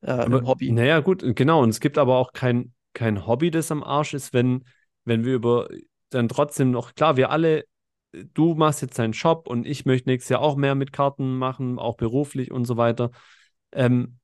[0.00, 0.72] äh, Aber, im Hobby.
[0.72, 1.62] Naja, gut, genau.
[1.62, 4.64] Und es gibt aber auch kein, kein Hobby, das am Arsch ist, wenn,
[5.04, 5.68] wenn wir über
[6.10, 7.64] dann trotzdem noch, klar, wir alle,
[8.12, 11.78] du machst jetzt deinen Shop und ich möchte nächstes Jahr auch mehr mit Karten machen,
[11.78, 13.10] auch beruflich und so weiter.
[13.72, 14.18] Ähm,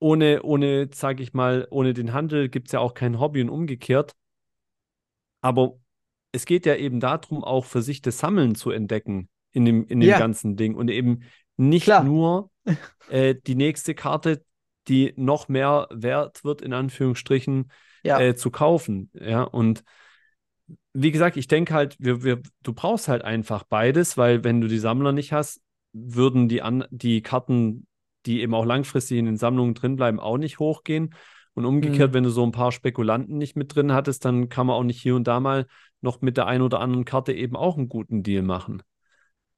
[0.00, 3.48] ohne, ohne, sag ich mal, ohne den Handel gibt es ja auch kein Hobby und
[3.48, 4.14] umgekehrt.
[5.40, 5.78] Aber
[6.32, 10.00] es geht ja eben darum, auch für sich das Sammeln zu entdecken in dem, in
[10.00, 10.18] dem Ja.
[10.18, 11.22] ganzen Ding und eben
[11.56, 12.04] nicht Klar.
[12.04, 12.50] nur
[13.10, 14.44] äh, die nächste Karte,
[14.88, 17.70] die noch mehr wert wird, in Anführungsstrichen,
[18.04, 18.20] Ja.
[18.20, 19.10] äh, zu kaufen.
[19.14, 19.84] Ja, und
[20.92, 24.68] wie gesagt, ich denke halt, wir, wir, du brauchst halt einfach beides, weil wenn du
[24.68, 25.60] die Sammler nicht hast,
[25.92, 27.86] würden die, an, die Karten,
[28.26, 31.14] die eben auch langfristig in den Sammlungen drin bleiben, auch nicht hochgehen.
[31.54, 32.14] Und umgekehrt, Mhm.
[32.14, 35.00] wenn du so ein paar Spekulanten nicht mit drin hattest, dann kann man auch nicht
[35.00, 35.66] hier und da mal
[36.00, 38.82] noch mit der einen oder anderen Karte eben auch einen guten Deal machen.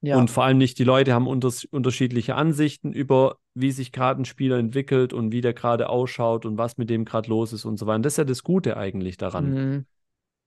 [0.01, 0.17] ja.
[0.17, 4.25] Und vor allem nicht, die Leute haben unters unterschiedliche Ansichten über, wie sich gerade ein
[4.25, 7.77] Spieler entwickelt und wie der gerade ausschaut und was mit dem gerade los ist und
[7.77, 7.97] so weiter.
[7.97, 9.51] Und das ist ja das Gute eigentlich daran.
[9.51, 9.85] Mhm.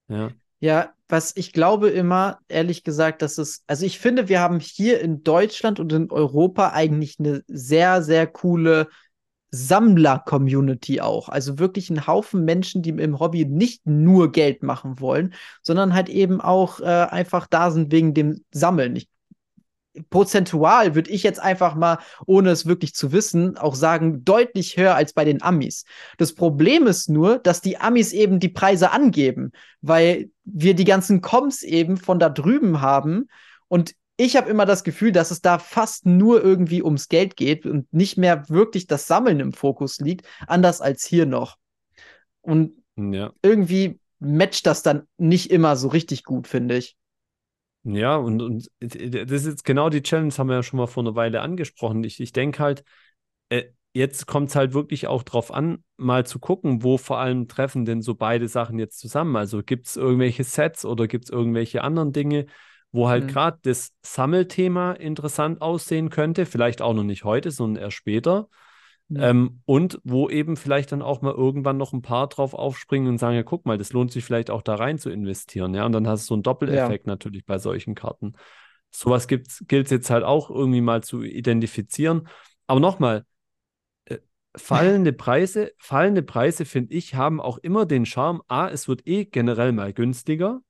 [0.09, 0.31] Ja.
[0.59, 5.01] Ja, was ich glaube immer, ehrlich gesagt, dass es, also ich finde, wir haben hier
[5.01, 8.87] in Deutschland und in Europa eigentlich eine sehr, sehr coole
[9.51, 11.29] Sammler-Community auch.
[11.29, 16.09] Also wirklich ein Haufen Menschen, die im Hobby nicht nur Geld machen wollen, sondern halt
[16.09, 18.95] eben auch äh, einfach da sind wegen dem Sammeln.
[18.95, 19.07] Ich,
[20.09, 24.95] prozentual würde ich jetzt einfach mal, ohne es wirklich zu wissen, auch sagen, deutlich höher
[24.95, 25.85] als bei den Amis.
[26.17, 31.21] Das Problem ist nur, dass die Amis eben die Preise angeben, weil wir die ganzen
[31.21, 33.29] Coms eben von da drüben haben.
[33.67, 37.65] Und ich habe immer das Gefühl, dass es da fast nur irgendwie ums Geld geht
[37.65, 41.57] und nicht mehr wirklich das Sammeln im Fokus liegt, anders als hier noch.
[42.41, 43.33] Und Ja.
[43.41, 46.95] irgendwie matcht das dann nicht immer so richtig gut, finde ich.
[47.87, 51.03] Ja, und, und das ist jetzt genau die Challenge, haben wir ja schon mal vor
[51.03, 52.03] einer Weile angesprochen.
[52.03, 52.83] Ich, ich denke halt,
[53.49, 57.47] äh, jetzt kommt es halt wirklich auch drauf an, mal zu gucken, wo vor allem
[57.47, 59.35] treffen denn so beide Sachen jetzt zusammen.
[59.35, 62.47] Also gibt es irgendwelche Sets oder gibt es irgendwelche anderen Dinge,
[62.91, 63.27] wo halt Mhm.
[63.27, 68.49] gerade das Sammelthema interessant aussehen könnte, vielleicht auch noch nicht heute, sondern erst später.
[69.07, 69.21] Mhm.
[69.21, 73.17] Ähm, und wo eben vielleicht dann auch mal irgendwann noch ein paar drauf aufspringen und
[73.19, 75.85] sagen, ja, guck mal, das lohnt sich vielleicht auch da rein zu investieren, ja.
[75.85, 78.33] Und dann hast du so einen Doppeleffekt natürlich bei solchen Karten.
[78.91, 82.27] Sowas gilt es jetzt halt auch irgendwie mal zu identifizieren.
[82.65, 83.25] Aber nochmal,
[84.05, 84.17] äh,
[84.55, 89.25] fallende Preise, fallende Preise, finde ich, haben auch immer den Charme, A, es wird eh
[89.25, 90.61] generell mal günstiger,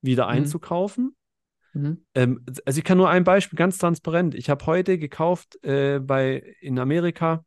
[0.00, 0.30] wieder Mhm.
[0.30, 1.16] einzukaufen.
[1.74, 2.04] Mhm.
[2.14, 4.34] Ähm, also ich kann nur ein Beispiel, ganz transparent.
[4.34, 7.44] Ich habe heute gekauft äh, bei in Amerika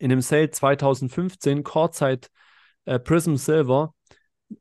[0.00, 2.26] in einem Sale 2015 Courtside
[2.86, 3.94] äh, Prism Silver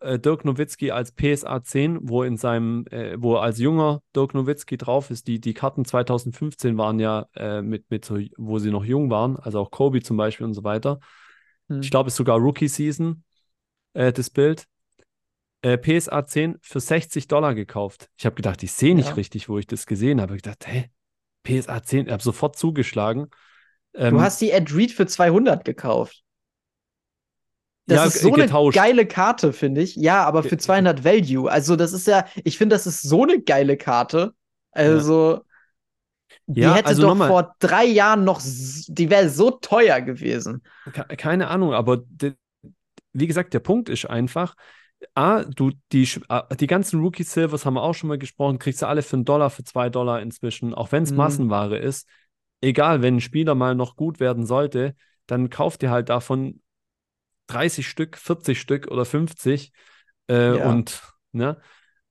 [0.02, 4.78] äh, Dirk Nowitzki als PSA 10, wo in seinem, äh, wo als junger Dirk Nowitzki
[4.78, 5.28] drauf ist.
[5.28, 9.38] Die, die Karten 2015 waren ja äh, mit, mit so, wo sie noch jung waren,
[9.38, 11.00] also auch Kobe zum Beispiel und so weiter.
[11.68, 11.82] Mhm.
[11.82, 13.24] Ich glaube, es ist sogar Rookie Season,
[13.94, 14.68] äh, das Bild.
[15.62, 18.10] Äh, PSA 10 für 60 Dollar gekauft.
[18.18, 19.16] Ich habe gedacht, ich sehe nicht Ja.
[19.16, 20.36] richtig, wo ich das gesehen habe.
[20.36, 20.90] Ich gedacht, hä?
[21.44, 23.28] PSA 10, ich habe sofort zugeschlagen.
[23.96, 26.24] Ähm, Du hast die Ed Reed für 200 gekauft.
[27.88, 28.76] Das ja, ist so eine getauscht.
[28.76, 29.96] geile Karte, finde ich.
[29.96, 31.50] Ja, aber für Ge- 200 Value.
[31.52, 34.34] Also, das ist ja, ich finde, das ist so eine geile Karte.
[34.72, 35.42] Also,
[36.48, 40.62] die Ja, hätte also doch vor drei Jahren noch, die wäre so teuer gewesen.
[40.92, 42.04] Ke- Keine Ahnung, aber
[43.14, 44.56] wie gesagt, der Punkt ist einfach,
[45.16, 46.08] A, du, die,
[46.60, 49.26] die ganzen Rookie Silvers haben wir auch schon mal gesprochen, kriegst du alle für einen
[49.26, 51.18] Dollar, für zwei Dollar inzwischen, auch wenn es Mhm.
[51.18, 52.08] Massenware ist.
[52.62, 54.96] Egal, wenn ein Spieler mal noch gut werden sollte,
[55.28, 56.62] dann kauft ihr halt davon
[57.48, 59.72] 30 Stück, 40 Stück oder 50.
[60.30, 60.70] Äh, Ja.
[60.70, 61.02] Und
[61.32, 61.58] ne,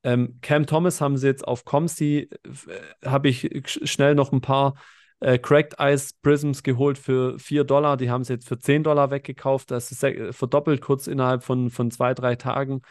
[0.03, 4.41] ähm, Cam Thomas haben sie jetzt auf Comsi, äh, habe ich sch- schnell noch ein
[4.41, 4.75] paar
[5.21, 7.97] äh, Cracked Ice Prisms geholt für 4 Dollar.
[7.97, 9.71] Die haben sie jetzt für 10 Dollar weggekauft.
[9.71, 10.05] Das ist
[10.37, 12.83] verdoppelt kurz innerhalb von, von zwei, drei Tagen.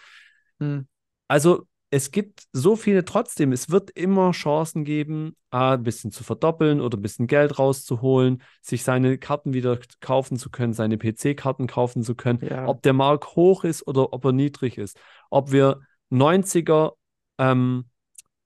[0.59, 0.87] Hm.
[1.27, 3.51] Also es gibt so viele trotzdem.
[3.53, 8.43] Es wird immer Chancen geben, A, ein bisschen zu verdoppeln oder ein bisschen Geld rauszuholen,
[8.61, 12.39] sich seine Karten wieder kaufen zu können, seine PC-Karten kaufen zu können.
[12.41, 12.67] Ja.
[12.67, 14.97] Ob der Markt hoch ist oder ob er niedrig ist.
[15.29, 15.79] Ob wir
[16.09, 16.97] 90er,
[17.37, 17.85] ähm,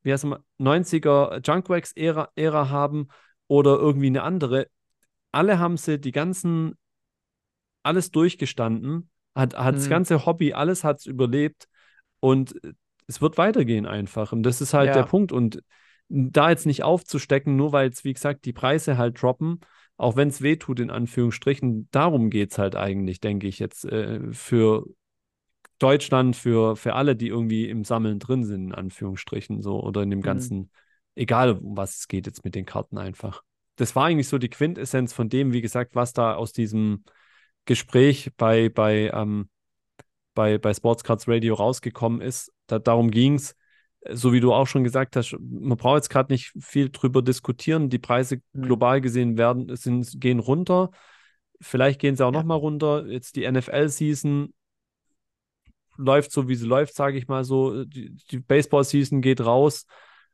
[0.04, 3.08] wie heißt man, 90er Junkwax-Ära Ära haben
[3.48, 4.68] oder irgendwie eine andere.
[5.32, 6.78] Alle haben sie die ganzen,
[7.84, 9.90] alles durchgestanden, hat, hat das Mhm.
[9.90, 11.68] ganze Hobby, alles hat es überlebt
[12.20, 12.56] und
[13.12, 14.32] es wird weitergehen einfach.
[14.32, 14.94] Und das ist halt Ja.
[14.96, 15.32] der Punkt.
[15.32, 15.62] Und
[16.10, 19.60] da jetzt nicht aufzustecken, nur weil jetzt, wie gesagt, die Preise halt droppen,
[19.98, 23.86] auch wenn es weh tut, in Anführungsstrichen, darum geht es halt eigentlich, denke ich, jetzt
[23.86, 24.86] äh, für
[25.80, 30.10] Deutschland, für, für alle, die irgendwie im Sammeln drin sind, in Anführungsstrichen, so, oder in
[30.10, 30.24] dem Mhm.
[30.24, 30.72] ganzen,
[31.16, 33.42] egal um was es geht jetzt mit den Karten einfach.
[33.78, 37.04] Das war eigentlich so die Quintessenz von dem, wie gesagt, was da aus diesem
[37.66, 39.50] Gespräch bei, bei, ähm,
[40.34, 42.52] bei, bei Sportscards Radio rausgekommen ist.
[42.72, 43.56] Da, darum ging es.
[44.10, 47.90] So wie du auch schon gesagt hast, man braucht jetzt gerade nicht viel drüber diskutieren.
[47.90, 48.64] Die Preise Mhm.
[48.64, 50.90] global gesehen werden, sind, gehen runter.
[51.60, 52.40] Vielleicht gehen sie auch Ja.
[52.40, 53.06] noch mal runter.
[53.06, 54.54] Jetzt die NFL-Season
[55.98, 57.86] läuft so, wie sie läuft, sage ich mal so.
[57.86, 59.86] Die, die Baseball-Season geht raus.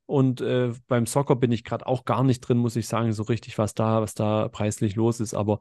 [0.05, 3.23] Und äh, beim Soccer bin ich gerade auch gar nicht drin, muss ich sagen, so
[3.23, 5.33] richtig, was da, was da preislich los ist.
[5.33, 5.59] Aber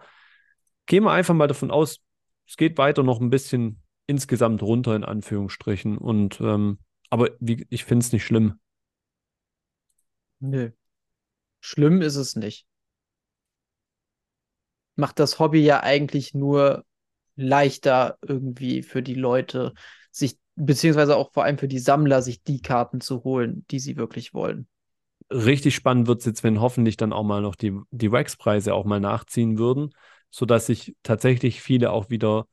[0.87, 1.99] gehen wir einfach mal davon aus,
[2.47, 5.99] es geht weiter noch ein bisschen insgesamt runter, in Anführungsstrichen.
[5.99, 6.79] Und ähm,
[7.11, 8.59] aber wie, ich finde es nicht schlimm.
[10.41, 10.71] Nö.
[11.61, 12.67] Schlimm ist es nicht.
[14.95, 16.85] Macht das Hobby ja eigentlich nur
[17.35, 19.75] leichter irgendwie für die Leute,
[20.11, 23.97] sich, beziehungsweise auch vor allem für die Sammler, sich die Karten zu holen, die sie
[23.97, 24.69] wirklich wollen.
[25.31, 28.85] Richtig spannend wird es jetzt, wenn hoffentlich dann auch mal noch die, die Wax-Preise auch
[28.85, 29.91] mal nachziehen würden,
[30.31, 32.47] sodass sich tatsächlich viele auch wieder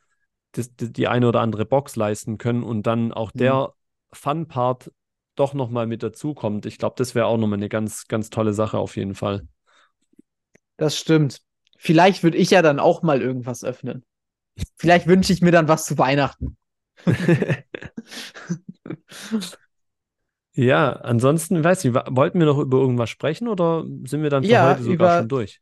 [0.53, 3.39] das, die, die eine oder andere Box leisten können und dann auch Mhm.
[3.39, 3.73] der
[4.13, 4.91] Fun-Part
[5.35, 6.65] doch nochmal mit dazukommt.
[6.65, 9.47] Ich glaube, das wäre auch nochmal eine ganz, ganz tolle Sache auf jeden Fall.
[10.77, 11.41] Das stimmt.
[11.77, 14.03] Vielleicht würde ich ja dann auch mal irgendwas öffnen.
[14.77, 16.57] Vielleicht wünsche ich mir dann was zu Weihnachten.
[20.55, 24.49] Ja, ansonsten, weiß ich, wollten wir noch über irgendwas sprechen oder sind wir dann für
[24.49, 25.61] Ja, heute sogar über- schon durch?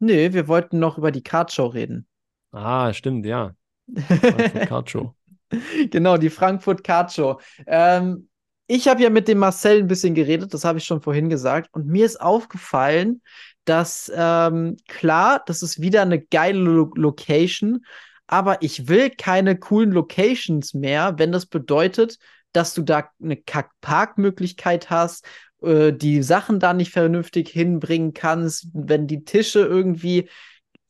[0.00, 2.08] Nee, wir wollten noch über die Cardshow reden.
[2.52, 3.54] Ah, stimmt, ja.
[3.96, 5.14] Frankfurt Card Show.
[5.90, 7.38] Genau, die Frankfurt Card Show.
[7.66, 8.28] Ähm,
[8.66, 11.68] ich habe ja mit dem Marcel ein bisschen geredet, das habe ich schon vorhin gesagt.
[11.72, 13.20] Und mir ist aufgefallen,
[13.66, 17.84] dass ähm, klar, das ist wieder eine geile Lo Location,
[18.26, 22.18] aber ich will keine coolen Locations mehr, wenn das bedeutet,
[22.52, 23.36] dass du da eine
[23.80, 25.26] Parkmöglichkeit hast,
[25.62, 30.28] äh, die Sachen da nicht vernünftig hinbringen kannst, wenn die Tische irgendwie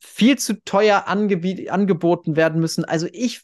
[0.03, 2.83] viel zu teuer angeb angeboten werden müssen.
[2.83, 3.41] Also ich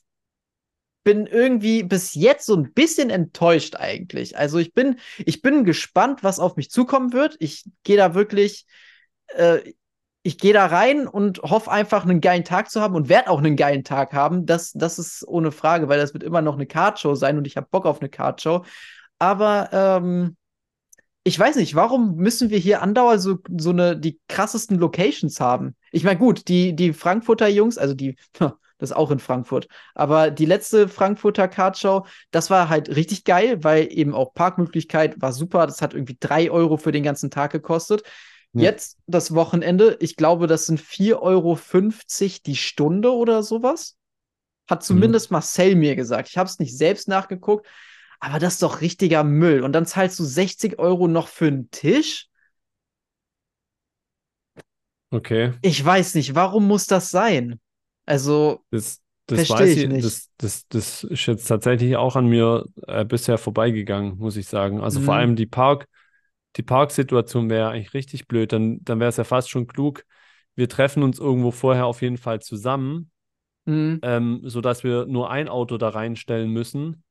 [1.03, 4.37] bin irgendwie bis jetzt so ein bisschen enttäuscht eigentlich.
[4.37, 7.37] Also ich bin, ich bin gespannt, was auf mich zukommen wird.
[7.39, 8.65] Ich gehe da wirklich,
[9.29, 9.71] äh,
[10.21, 13.39] ich gehe da rein und hoffe einfach, einen geilen Tag zu haben und werde auch
[13.39, 14.45] einen geilen Tag haben.
[14.45, 17.55] Das, das ist ohne Frage, weil das wird immer noch eine Cardshow sein und ich
[17.55, 18.65] habe Bock auf eine Cardshow.
[19.17, 20.35] Aber ähm,
[21.23, 25.75] ich weiß nicht, warum müssen wir hier andauernd so, so eine, die krassesten Locations haben?
[25.91, 30.31] Ich meine, gut, die, die Frankfurter Jungs, also die, das ist auch in Frankfurt, aber
[30.31, 35.67] die letzte Frankfurter Cardshow, das war halt richtig geil, weil eben auch Parkmöglichkeit war super.
[35.67, 38.03] Das hat irgendwie drei Euro für den ganzen Tag gekostet.
[38.53, 38.63] Ja.
[38.63, 41.59] Jetzt das Wochenende, ich glaube, das sind 4,50 Euro
[42.45, 43.97] die Stunde oder sowas.
[44.67, 46.29] Hat zumindest Marcel mir gesagt.
[46.29, 47.67] Ich habe es nicht selbst nachgeguckt,
[48.19, 49.63] aber das ist doch richtiger Müll.
[49.63, 52.27] Und dann zahlst du 60 Euro noch für einen Tisch?
[55.11, 55.53] Okay.
[55.61, 57.59] Ich weiß nicht, warum muss das sein?
[58.05, 60.21] Also, Das, das weiß ich ich, nicht.
[60.21, 64.81] Das, das, das ist jetzt tatsächlich auch an mir äh, bisher vorbeigegangen, muss ich sagen.
[64.81, 65.15] Also vor Mhm.
[65.15, 65.87] allem die Park,
[66.57, 68.51] die Parksituation wäre eigentlich richtig blöd.
[68.53, 70.05] Dann, dann wäre es ja fast schon klug,
[70.55, 73.11] wir treffen uns irgendwo vorher auf jeden Fall zusammen,
[73.65, 77.03] mh, ähm, sodass wir nur ein Auto da reinstellen müssen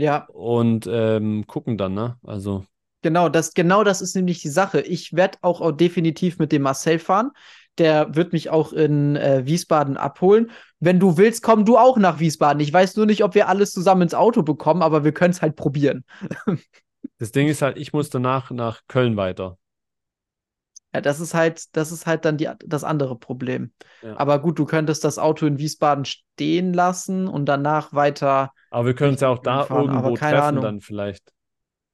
[0.00, 2.16] ja, und ähm, gucken dann, ne?
[2.24, 2.64] Also,
[3.02, 4.80] genau das, genau das ist nämlich die Sache.
[4.80, 7.32] Ich werde auch, auch definitiv mit dem Marcel fahren.
[7.78, 10.50] Der wird mich auch in äh, Wiesbaden abholen.
[10.80, 12.60] Wenn du willst, komm du auch nach Wiesbaden.
[12.60, 15.42] Ich weiß nur nicht, ob wir alles zusammen ins Auto bekommen, aber wir können es
[15.42, 16.04] halt probieren.
[17.18, 19.58] das Ding ist halt, ich muss danach nach Köln weiter.
[20.92, 23.72] Ja, das ist halt, das ist halt dann die, das andere Problem.
[24.02, 24.16] Ja.
[24.16, 28.94] Aber gut, du könntest das Auto in Wiesbaden stehen lassen und danach weiter Aber wir
[28.94, 30.62] können uns ja auch da fahren, irgendwo treffen Ahnung.
[30.62, 31.32] dann vielleicht.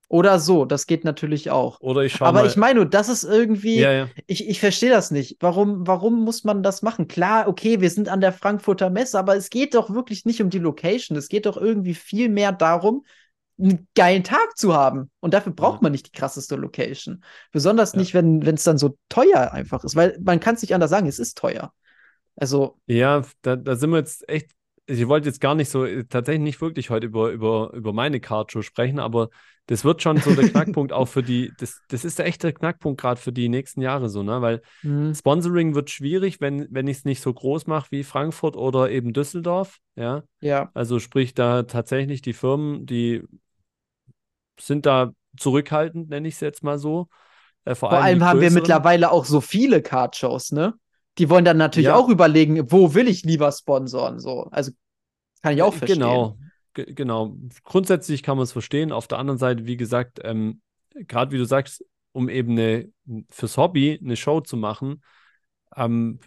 [0.08, 0.64] oder so.
[0.64, 1.80] Das geht natürlich auch.
[1.80, 2.46] Oder ich schaue Aber mal.
[2.46, 4.08] ich meine, nur, das ist irgendwie, ja, ja.
[4.26, 5.36] ich, ich verstehe das nicht.
[5.40, 7.08] Warum, warum muss man das machen?
[7.08, 10.50] Klar, okay, wir sind an der Frankfurter Messe, aber es geht doch wirklich nicht um
[10.50, 11.18] die Location.
[11.18, 13.04] Es geht doch irgendwie viel mehr darum,
[13.58, 15.10] einen geilen Tag zu haben.
[15.20, 17.22] Und dafür braucht man nicht die krasseste Location.
[17.52, 18.00] Besonders Ja.
[18.00, 21.06] nicht, wenn es dann so teuer einfach ist, weil man kann es nicht anders sagen,
[21.06, 21.72] es ist teuer.
[22.36, 24.50] Also, Ja, da, da sind wir jetzt echt.
[24.88, 28.62] Ich wollte jetzt gar nicht so, tatsächlich nicht wirklich heute über, über, über meine Cardshow
[28.62, 29.30] sprechen, aber
[29.66, 33.00] das wird schon so der Knackpunkt auch für die, das, das ist der echte Knackpunkt
[33.00, 34.40] gerade für die nächsten Jahre so, ne?
[34.42, 38.54] Weil hm, Sponsoring wird schwierig, wenn, wenn ich es nicht so groß mache wie Frankfurt
[38.56, 40.22] oder eben Düsseldorf, ja.
[40.40, 43.24] ja, Also sprich, da tatsächlich die Firmen, die
[44.60, 47.08] sind da zurückhaltend, nenne ich es jetzt mal so.
[47.64, 50.74] Äh, vor vor allem haben wir mittlerweile auch so viele Card-Shows, ne?
[51.18, 51.96] Die wollen dann natürlich Ja.
[51.96, 54.44] auch überlegen, wo will ich lieber sponsoren, so.
[54.50, 54.72] Also,
[55.42, 55.98] kann ich auch verstehen.
[56.00, 56.38] Genau,
[56.74, 57.36] ge- genau.
[57.64, 58.92] Grundsätzlich kann man es verstehen.
[58.92, 60.60] Auf der anderen Seite, wie gesagt, ähm,
[60.94, 62.88] gerade wie du sagst, um eben eine,
[63.30, 65.02] fürs Hobby eine Show zu machen,
[65.74, 66.20] ähm,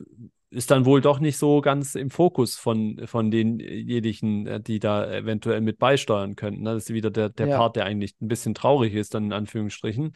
[0.52, 5.10] ist dann wohl doch nicht so ganz im Fokus von, von denjenigen, äh, die da
[5.12, 6.66] eventuell mit beisteuern könnten.
[6.66, 7.58] Das ist wieder der, der Ja.
[7.58, 10.14] Part, der eigentlich ein bisschen traurig ist, dann in Anführungsstrichen.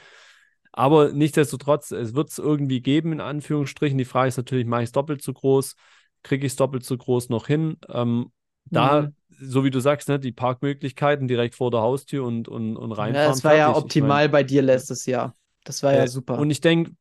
[0.71, 3.97] Aber nichtsdestotrotz, es wird es irgendwie geben, in Anführungsstrichen.
[3.97, 5.75] Die Frage ist natürlich, mache ich es doppelt so groß?
[6.23, 7.77] Kriege ich es doppelt so groß noch hin?
[7.89, 8.31] Ähm,
[8.65, 9.15] da, Mhm.
[9.29, 13.15] so wie du sagst, ne, die Parkmöglichkeiten direkt vor der Haustür und, und, und reinfahren.
[13.15, 13.85] Ja, das war ja fertig.
[13.85, 15.35] Ich optimal mein, bei dir letztes Jahr.
[15.63, 16.37] Das war ja äh, super.
[16.37, 16.91] Und ich denke,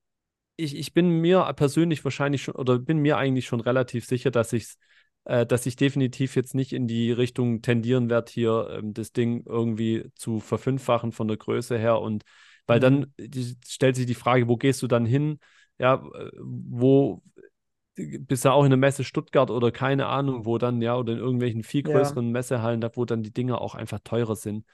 [0.56, 4.52] ich, ich bin mir persönlich wahrscheinlich schon, oder bin mir eigentlich schon relativ sicher, dass
[4.52, 4.74] ich
[5.24, 9.44] äh, dass ich definitiv jetzt nicht in die Richtung tendieren werde, hier ähm, das Ding
[9.46, 12.00] irgendwie zu verfünffachen von der Größe her.
[12.00, 12.24] Und
[12.66, 12.82] weil Mhm.
[12.82, 15.38] dann die, stellt sich die Frage, wo gehst du dann hin?
[15.78, 17.22] Ja, äh, wo
[17.96, 21.18] bist du auch in der Messe Stuttgart oder keine Ahnung, wo dann, ja, oder in
[21.18, 21.90] irgendwelchen viel Ja.
[21.90, 24.64] größeren Messehallen, da wo dann die Dinger auch einfach teurer sind.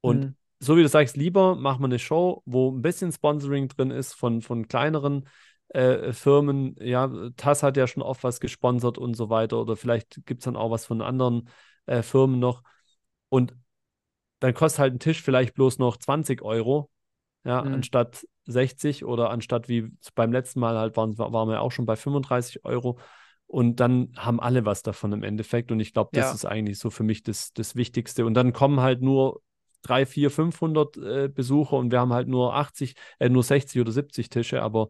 [0.00, 0.34] Und Mhm.
[0.60, 4.12] So wie du sagst, lieber machen wir eine Show, wo ein bisschen Sponsoring drin ist
[4.14, 5.28] von, von kleineren
[5.70, 6.76] äh, Firmen.
[6.80, 9.58] Ja, TAS hat ja schon oft was gesponsert und so weiter.
[9.58, 11.48] Oder vielleicht gibt es dann auch was von anderen
[11.86, 12.62] äh, Firmen noch.
[13.30, 13.54] Und
[14.40, 16.90] dann kostet halt ein Tisch vielleicht bloß noch 20 Euro,
[17.44, 17.74] ja, Mhm.
[17.74, 21.96] anstatt 60 oder anstatt wie beim letzten Mal halt waren, waren wir auch schon bei
[21.96, 22.98] 35 Euro.
[23.46, 25.72] Und dann haben alle was davon im Endeffekt.
[25.72, 26.32] Und ich glaube, das Ja.
[26.32, 28.24] ist eigentlich so für mich das, das Wichtigste.
[28.24, 29.40] Und dann kommen halt nur
[29.82, 33.92] 3, 4, 500 äh, Besucher und wir haben halt nur 80, äh, nur 60 oder
[33.92, 34.62] 70 Tische.
[34.62, 34.88] Aber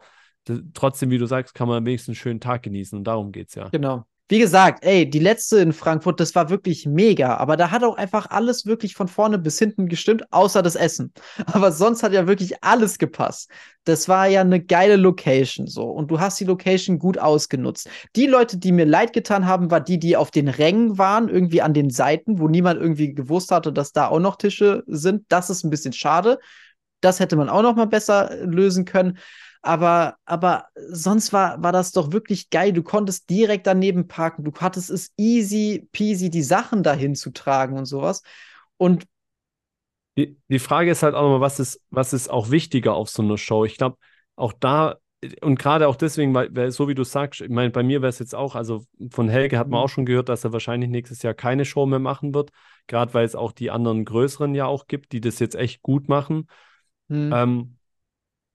[0.75, 2.97] trotzdem, wie du sagst, kann man wenigstens einen schönen Tag genießen.
[2.99, 3.69] Und darum geht es ja.
[3.69, 4.05] Genau.
[4.31, 7.97] Wie gesagt, ey, die letzte in Frankfurt, das war wirklich mega, aber da hat auch
[7.97, 11.13] einfach alles wirklich von vorne bis hinten gestimmt, außer das Essen.
[11.47, 13.51] Aber sonst hat ja wirklich alles gepasst.
[13.83, 17.89] Das war ja eine geile Location so und du hast die Location gut ausgenutzt.
[18.15, 21.63] Die Leute, die mir leid getan haben, war die, die auf den Rängen waren, irgendwie
[21.63, 25.25] an den Seiten, wo niemand irgendwie gewusst hatte, dass da auch noch Tische sind.
[25.29, 26.39] Das ist ein bisschen schade.
[27.01, 29.19] Das hätte man auch noch mal besser lösen können.
[29.63, 32.73] Aber, aber sonst war, war das doch wirklich geil.
[32.73, 34.45] Du konntest direkt daneben parken.
[34.45, 38.23] Du hattest es easy peasy, die Sachen dahin zu tragen und sowas.
[38.79, 39.05] Und
[40.17, 43.23] Die, die Frage ist halt auch nochmal, was ist, was ist auch wichtiger auf so
[43.23, 43.65] einer Show?
[43.65, 43.97] Ich glaube,
[44.37, 44.97] auch da,
[45.43, 48.09] und gerade auch deswegen, weil, weil so wie du sagst, ich meine, bei mir wäre
[48.11, 49.85] es jetzt auch, also von Helge hat man Mhm.
[49.85, 52.51] auch schon gehört, dass er wahrscheinlich nächstes Jahr keine Show mehr machen wird,
[52.87, 56.09] gerade weil es auch die anderen größeren ja auch gibt, die das jetzt echt gut
[56.09, 56.49] machen.
[57.09, 57.79] hm, Ähm,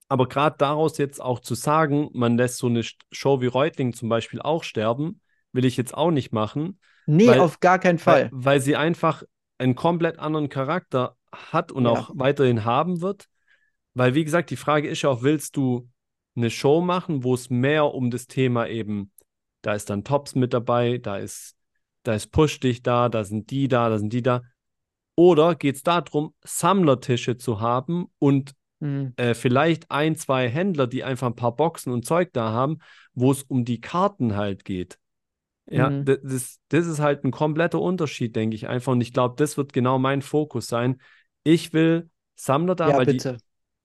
[0.08, 2.82] aber gerade daraus jetzt auch zu sagen, man lässt so eine
[3.12, 5.20] Show wie Reutling zum Beispiel auch sterben,
[5.52, 8.30] will ich jetzt auch nicht machen, nee, weil- auf gar keinen weil, Fall.
[8.32, 9.22] weil sie einfach
[9.58, 11.90] einen komplett anderen Charakter hat und Ja.
[11.92, 13.26] auch weiterhin haben wird.
[13.94, 15.88] Weil, wie gesagt, die Frage ist ja auch, willst du
[16.36, 19.10] eine Show machen, wo es mehr um das Thema eben,
[19.62, 21.56] da ist dann Tops mit dabei, da ist,
[22.02, 24.42] da ist Push dich da, da sind die da, da sind die da.
[25.14, 28.54] Oder geht es darum, Sammlertische zu haben und
[28.86, 32.78] Hm, äh, vielleicht ein, zwei Händler, die einfach ein paar Boxen und Zeug da haben,
[33.14, 34.98] wo es um die Karten halt geht.
[35.68, 36.04] Ja, Mhm.
[36.04, 38.92] das, das, ist halt ein kompletter Unterschied, denke ich einfach.
[38.92, 41.00] Und ich glaube, das wird genau mein Fokus sein.
[41.42, 43.38] Ich will Sammler da, ja, weil die, bitte.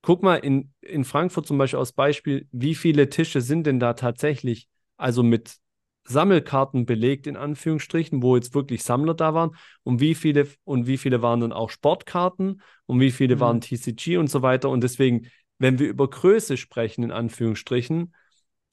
[0.03, 3.93] guck mal, in, in Frankfurt zum Beispiel als Beispiel, wie viele Tische sind denn da
[3.93, 5.55] tatsächlich, also mit
[6.03, 10.97] Sammelkarten belegt, in Anführungsstrichen, wo jetzt wirklich Sammler da waren und wie viele und wie
[10.97, 13.39] viele waren dann auch Sportkarten und wie viele Mhm.
[13.39, 14.69] waren TCG und so weiter.
[14.69, 15.27] Und deswegen,
[15.59, 18.13] wenn wir über Größe sprechen, in Anführungsstrichen,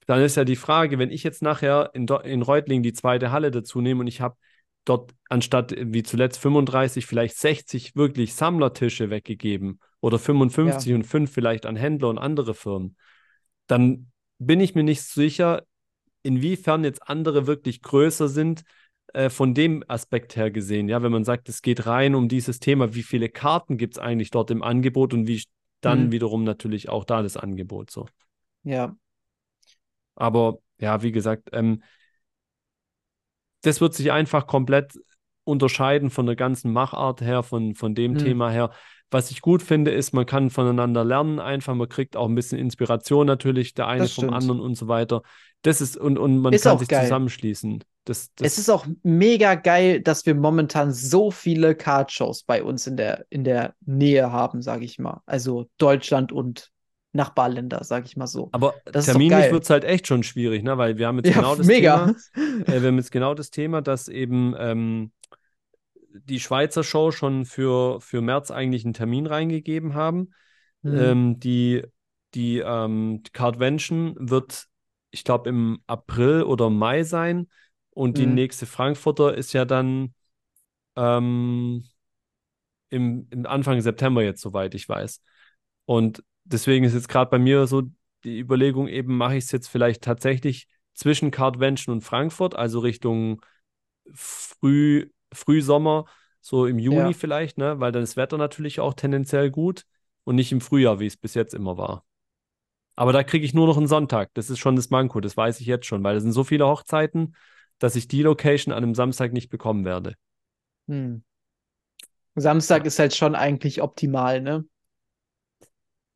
[0.07, 3.51] dann ist ja die Frage, wenn ich jetzt nachher in, in Reutling die zweite Halle
[3.51, 4.37] dazu nehme und ich habe
[4.87, 11.31] dort anstatt äh, wie zuletzt 35, vielleicht 60 wirklich Sammlertische weggegeben oder 55 und 5
[11.31, 12.97] vielleicht an Händler und andere Firmen,
[13.67, 15.65] dann bin ich mir nicht sicher,
[16.23, 18.63] inwiefern jetzt andere wirklich größer sind,
[19.15, 20.89] äh, von dem Aspekt her gesehen.
[20.89, 23.99] Ja, wenn man sagt, es geht rein um dieses Thema, wie viele Karten gibt es
[23.99, 25.43] eigentlich dort im Angebot und wie
[25.81, 26.13] dann Mhm.
[26.13, 28.07] wiederum natürlich auch da das Angebot so.
[28.65, 28.97] Ja.
[30.15, 31.83] Aber ja, wie gesagt, ähm,
[33.63, 34.95] das wird sich einfach komplett
[35.45, 38.19] unterscheiden von der ganzen Machart her, von, von dem Hm.
[38.19, 38.71] Thema her.
[39.11, 42.59] Was ich gut finde, ist, man kann voneinander lernen einfach, man kriegt auch ein bisschen
[42.59, 45.23] Inspiration natürlich, der eine vom anderen und so weiter.
[45.63, 47.05] Das ist, und, und man Ist kann sich geil.
[47.05, 47.83] zusammenschließen.
[48.05, 52.87] Das, das, Es ist auch mega geil, dass wir momentan so viele Card-Shows bei uns
[52.87, 55.21] in der, in der Nähe haben, sage ich mal.
[55.27, 56.71] Also Deutschland und
[57.13, 58.49] Nachbarländer, sage ich mal so.
[58.53, 60.77] aber das terminlich wird es halt echt schon schwierig, ne?
[60.77, 62.15] Weil wir haben jetzt Ja, genau das mega.
[62.35, 65.11] Thema, äh, wir haben jetzt genau das Thema, dass eben ähm,
[66.25, 70.33] die Schweizer Show schon für, für März eigentlich einen Termin reingegeben haben.
[70.83, 70.99] Hm.
[70.99, 71.83] Ähm, die
[72.35, 74.67] die ähm, Cardvention wird,
[75.11, 77.49] ich glaube, im April oder Mai sein.
[77.91, 78.35] Und die Mhm.
[78.35, 80.15] nächste Frankfurter ist ja dann
[80.97, 81.85] ähm,
[82.91, 85.23] im, im Anfang September jetzt, soweit ich weiß.
[85.85, 87.83] Und deswegen ist jetzt gerade bei mir so
[88.25, 93.41] die Überlegung, eben mache ich es jetzt vielleicht tatsächlich zwischen Cardvention und Frankfurt, also Richtung
[94.13, 96.07] Früh, Frühsommer,
[96.41, 97.13] so im Juni Ja.
[97.13, 97.81] vielleicht, ne?
[97.81, 99.85] Weil dann ist das Wetter natürlich auch tendenziell gut
[100.25, 102.05] und nicht im Frühjahr, wie es bis jetzt immer war.
[102.97, 104.31] Aber da kriege ich nur noch einen Sonntag.
[104.35, 106.67] Das ist schon das Manko, das weiß ich jetzt schon, weil es sind so viele
[106.67, 107.37] Hochzeiten,
[107.79, 110.15] dass ich die Location an einem Samstag nicht bekommen werde.
[110.89, 111.23] Hm.
[112.35, 114.65] Samstag ist halt schon eigentlich optimal, ne?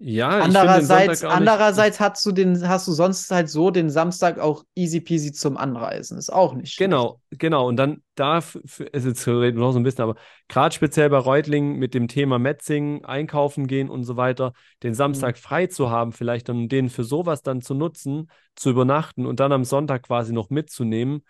[0.05, 3.89] Ja, ich finde den Andererseits, andererseits hast du den, hast du sonst halt so den
[3.91, 6.19] Samstag auch easy peasy zum Anreisen.
[6.19, 6.81] Ist auch nicht schlecht.
[6.91, 7.69] Genau, genau.
[7.69, 10.17] Und dann da, f- f- also jetzt reden wir noch so ein bisschen, aber
[10.49, 15.37] gerade speziell bei Reutlingen mit dem Thema Metzingen, einkaufen gehen und so weiter, den Samstag
[15.39, 19.53] frei zu haben, vielleicht dann den für sowas dann zu nutzen, zu übernachten und dann
[19.53, 21.25] am Sonntag quasi noch mitzunehmen,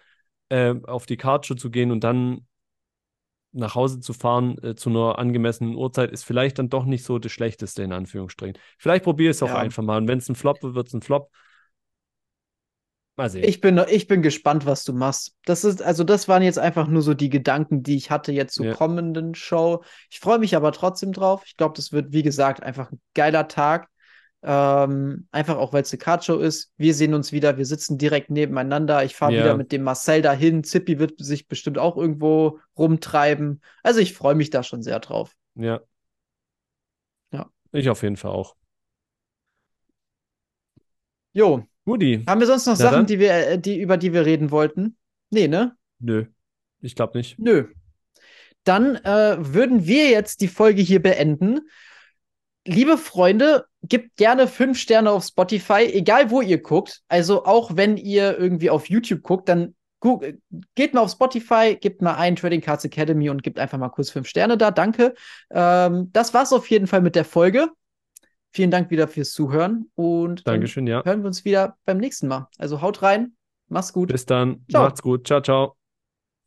[0.49, 2.47] äh, auf die Cardshow zu gehen und dann
[3.53, 7.19] nach Hause zu fahren äh, zu einer angemessenen Uhrzeit, ist vielleicht dann doch nicht so
[7.19, 8.59] das Schlechteste in Anführungsstrichen.
[8.79, 9.59] Vielleicht probiere ich es auch Ja.
[9.59, 9.99] einfach mal.
[9.99, 11.31] Und wenn es ein Flop wird, wird es ein Flop.
[13.17, 13.45] Mal sehen.
[13.45, 15.37] Ich bin, ich bin gespannt, was du machst.
[15.45, 18.55] Das ist, also das waren jetzt einfach nur so die Gedanken, die ich hatte jetzt
[18.55, 18.75] zur Ja.
[18.75, 19.85] kommenden Show.
[20.11, 21.43] Ich freue mich aber trotzdem drauf.
[21.45, 23.89] Ich glaube, das wird, wie gesagt, einfach ein geiler Tag.
[24.45, 26.73] Ähm, einfach auch, weil es eine Cardshow ist.
[26.77, 27.59] Wir sehen uns wieder.
[27.59, 29.05] Wir sitzen direkt nebeneinander.
[29.05, 29.45] Ich fahre Ja.
[29.45, 30.65] wieder mit dem Marcel dahin.
[30.65, 33.61] Zippi wird sich bestimmt auch irgendwo rumtreiben.
[33.85, 35.35] Also ich freue mich da schon sehr drauf.
[35.55, 35.81] Ja.
[37.33, 37.51] Ja.
[37.71, 38.57] Ich auf jeden Fall auch.
[41.35, 42.25] Jo, Guti.
[42.27, 43.07] haben wir sonst noch Na Sachen, dann.
[43.07, 44.97] die wir, äh, die, über die wir reden wollten?
[45.31, 45.77] Nee, ne?
[45.99, 46.27] Nö.
[46.81, 47.39] Ich glaube nicht.
[47.39, 47.69] Nö.
[48.65, 51.61] Dann äh, würden wir jetzt die Folge hier beenden.
[52.67, 57.03] Liebe Freunde, gebt gerne fünf Sterne auf Spotify, egal wo ihr guckt.
[57.09, 59.75] Also auch wenn ihr irgendwie auf YouTube guckt, dann
[60.75, 64.11] geht mal auf Spotify, gebt mal ein Trading Cards Academy und gebt einfach mal kurz
[64.11, 64.71] fünf Sterne da.
[64.71, 65.15] Danke.
[65.51, 67.69] Ähm, das war's auf jeden Fall mit der Folge.
[68.51, 71.03] Vielen Dank wieder fürs Zuhören und Dankeschön, ja.
[71.05, 72.49] hören wir uns wieder beim nächsten Mal.
[72.59, 73.35] Also haut rein,
[73.69, 74.13] mach's gut.
[74.13, 74.65] Bis dann.
[74.69, 74.85] Ciao.
[74.85, 75.27] Macht's gut.
[75.27, 75.82] Ciao, ciao.